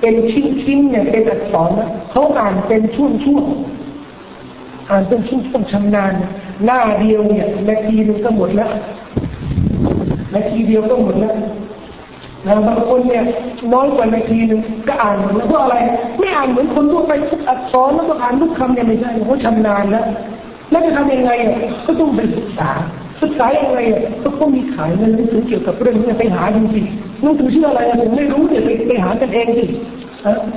[0.00, 3.04] เป็นชิ้นๆเนี่ยเป็นอักษรนะเขาอ่านเป็นช่
[3.36, 6.12] วงๆอ่านเป็นช่วงๆชำนาญ
[6.64, 8.70] หน้าเดียวเนี่ยนาทีนึงก็หมดแล้ว
[10.34, 11.34] นาทีเดียวก็หมดแล้ว
[12.46, 13.22] นะบางคนเนี่ย
[13.74, 15.76] น้อยกว่านาทีนึงก็อ่านแล้วเพราะอะไร
[16.18, 20.06] ไม่อ่านเหมือนคนทั่วไปทุกอักษรแล้วก็อ่านทุกคำเนี่ยไม่ใช่เขาชำนาญแล้ว
[20.70, 21.54] แล้วจะทำยังไงอะ
[21.86, 22.70] ก็ต้องไปศึกษา
[23.22, 26.80] ศึกษายังไงอะก็ต้องมีขายเงินหนังสือเกี่ยวกับเรื่องนี้ไปหาดูสิ
[27.22, 29.64] หนังสือชื่ออะไรผมไม่รู้เนี่ยไปไปหากันเองสิ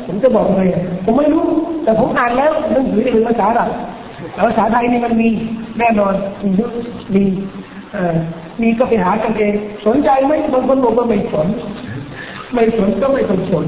[0.05, 0.63] ผมจะบอกไง
[1.05, 1.43] ผมไม่รู้
[1.83, 3.73] แต่ผมอ่านแล้วหนังสือเป็นภาษาอังกฤ
[4.37, 5.29] ษภาษาไทยนี่มันมี
[5.79, 6.51] แน่นอนมี
[7.15, 7.23] มี
[7.93, 8.15] เอ่อ
[8.61, 9.53] มีก็ไปหากันเอง
[9.85, 11.47] สนใจไหมบางคนบอกว่าไม่สน
[12.53, 13.65] ไม่สนก็ไม่ต้องสน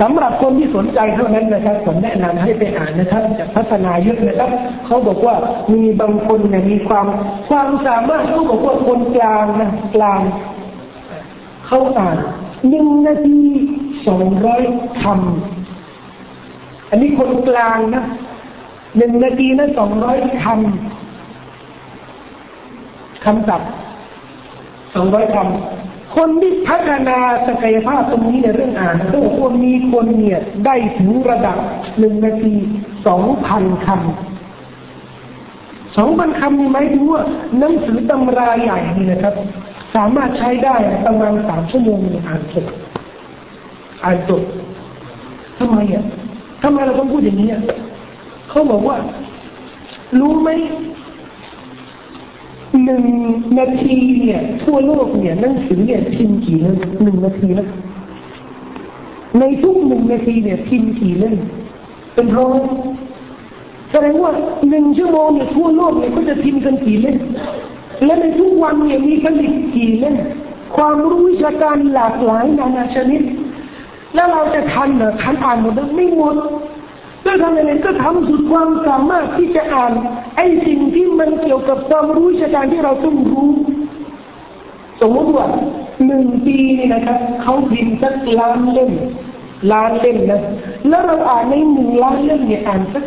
[0.00, 4.50] สำหรับคนที่สนใจเท่านั้นนะครับ ผมแนะนำให้ไปอ่านนะครับจะพัฒนาเยอะนะครับ
[4.86, 5.34] เขาบอกว่า
[5.72, 7.06] มีบางคนเนี่ยมีความ
[7.48, 10.20] ความสามารถเขาบอกว่าคนกลางนะกลาง
[11.66, 12.16] เขาอ่าน
[12.68, 13.40] หนึ่งนาที
[14.08, 14.62] สองร้อย
[15.02, 18.04] คำอันนี้คนกลางนะ
[18.98, 23.70] หนึ่งนาทีนะสองร้อยคำคำศัพท์
[24.94, 31.56] สองร้อยคำ คนที่พัฒนาศักยภาพตรงนี้ในเรื่องอ่านเขาบอกว่ามีคนเนี่ยได้ถึงระดับ
[31.98, 32.54] หนึ่งนาที
[33.06, 37.22] สองพันคำสองพันคำนี่หมายถึงว่า
[37.58, 39.34] หนังสือตำราใหญ่นี่นะครับ
[39.94, 41.98] สามารถใช้ได้ประมาณสามชั่วโมง
[42.28, 42.66] อ่านจบ
[44.04, 44.42] อ่านจบ
[45.58, 46.04] ทำไมอะ
[46.62, 47.48] ทำไมเราต้องพูดอย่างนี้
[48.50, 48.96] เขาบอกว่า
[50.20, 50.50] รู้ไหม
[52.84, 53.04] หนึ่ง
[53.58, 57.68] นาทีเนี่ยทั่วโลกเนี่ยหนังสือเนี่ยพิมพ์กี่เล่มหนึ่งนาทีนะ
[59.38, 61.36] ในทุกหนึ่งนาทีเนี่ยพิมพ์กี่เล่ม
[62.14, 62.58] เป็นร้อย
[63.90, 64.32] แสดงว่า
[64.68, 67.18] หนึ่งชั่วโมงเนี่ยทั่วโลกเนี่ยก็จะพิมพ์กันกี่เล่ม
[68.04, 70.16] และในทุกวันเนี่ยมีผลิตกี่เล่ม
[70.76, 73.22] ความรู้วิชาการหลากหลายนานาชนิด
[74.14, 76.36] แล้วเราจะทันเหรอทันอ่านหมดไม่หมด
[77.24, 79.92] ก็ทำยังไงก็ทำสุดความสามารถที่จะอ่าน
[80.36, 83.50] ไอ้สิ่งที่มันเกี่ยวกับความรู้ชาการที่เราต้องรู้
[85.00, 85.46] สมมติว่า
[86.06, 88.92] หนึ่งปีนี่นะครับเขาพิมพ์สักล้านเล่ม
[89.72, 90.40] ล้านเล่มนะ
[90.88, 93.04] แล้วเราอ่านในหนึ่งล้านเล่มเนี่ยอ่านสัก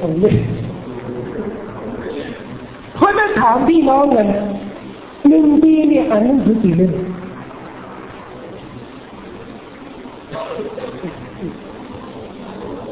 [0.00, 0.34] ผมเลย
[2.96, 4.28] เพราะถ้าถามพี่น้องกัน
[5.28, 6.92] หนึ่งปีเนี่ยอ่านหนังสือกี่เล่ม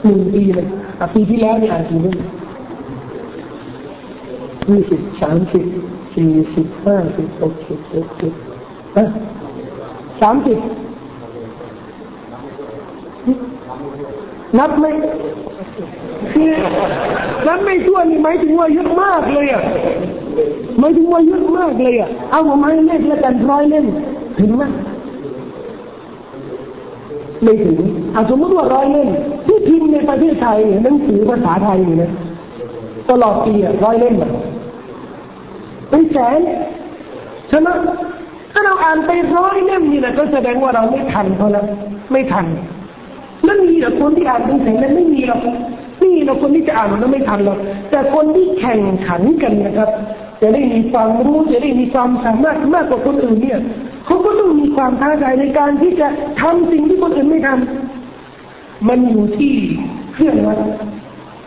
[0.05, 0.67] หนึ่งปีเลย
[1.15, 2.19] ปีที่แล้วเนี่ยอ่านกี่เล่ม
[4.69, 5.65] ยี่สิบสามสิบ
[6.15, 8.33] สี่สิบห้าสิบหกสิบเจ็ดสิบ
[8.97, 9.05] ฮะ
[10.21, 10.59] สามสิบ
[14.59, 14.87] นับไหม
[16.33, 16.51] คือ
[17.47, 19.63] นับไม่ทั่วนี่หมายถึงว่าเยอะมากเลยอะ
[20.79, 23.87] หมายถึงว่าเยอะมากเลยอะเอาผมให้เลขละกันร้อยเล่ม
[24.39, 24.63] ถึงไหม
[27.45, 27.79] ไม่ถึง
[28.15, 29.09] อาสมมติว่าร้อยเล่ม
[29.47, 32.11] ที่พิมพ์ในประเทศไทยหนังสือภาษาไทยเนี่ยนะ
[33.11, 34.15] ตลอดปีอะร้อยเล่ม
[35.91, 36.41] เป็นแสน
[37.49, 37.69] ใช่ไหม
[38.53, 41.67] ถ้าเราอ่านไปร้อยเล่มนี่นะก็แสดงว่าเราไม่ทันเขาแล้ว
[42.13, 42.47] ไม่ทัน
[43.45, 45.41] แล้วมีหรอคนที่อ่านเป็นแสนนั้นไม่มีหรอก
[46.03, 47.59] นี่เราคนที่จะอ่านมันไม่ทันหรอก
[47.91, 49.91] แต่คนที่แข่งขันกันนะครับ
[50.41, 53.61] จะได้มีความรู้จะได้มีความสามารถมากกว่าคนอื่นเนี่ย
[54.07, 56.09] เขาก็ต้องมีความท้าทายในการที่จะ
[56.43, 59.55] ทำสิ่งที่คนอื่นไม่ทำมันอยู่ที่
[60.15, 60.59] เครื่องวัด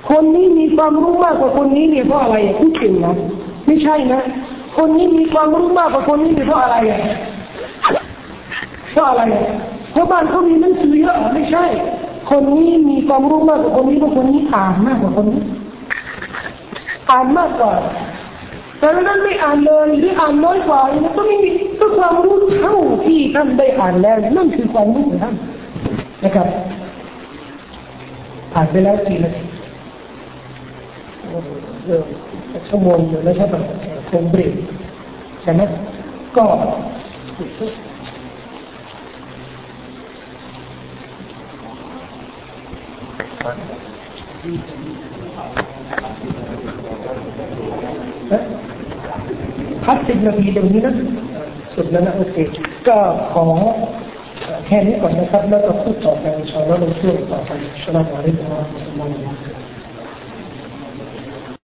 [0.09, 3.15] คนนี้มีความรู้มากกว่าคนนี้เนี่ยเพราะอะไรอะผู้เก่งนะ
[3.67, 4.21] ไม่ใช่นะ
[4.77, 7.01] คนนี้มีความรู้มากกว่าคนนี้เนี่ยเพราะอะไรอะ
[8.91, 9.45] เพราะอะไรอะ
[9.91, 11.65] เพราะบ้านเขามีหนังสือเยอะไม่ใช่
[12.31, 15.41] คนนี้มีความรู้มากกว่าคนนี้เพราะคนนี้อ่านมากกว่าคนนี้
[17.09, 17.71] อ่านมากกว่า
[18.79, 22.73] แต่นั้นไม่อ่านเลยหรืออ่านน้อยกว่ามันก็ไม่มีก็ความรู้เท่า
[23.05, 25.35] ที่ท่านได้อ่านแล้วนั่นคือความรู้ของท่าน
[26.23, 26.47] นะครับ
[28.53, 29.43] ผ่านไปแล้วกี่นาที
[31.85, 33.55] เชั่วโมงเดียวแล้วใช่ไหม
[34.09, 34.51] คงเบรก
[35.41, 35.61] ใช่ไหม
[36.37, 36.43] ก็
[49.87, 50.93] พักสิบนาทีตรงนี้นะ
[51.75, 52.35] สุดแล้วนะโอเค
[52.87, 52.97] ก็
[53.33, 53.45] ขอ
[54.67, 57.51] แค่นี้ก่อนนะครับ แล้วก็พูดต่อไปชาวเราในช่วงต่อไป
[57.81, 59.56] ชาวเราอะไรกัน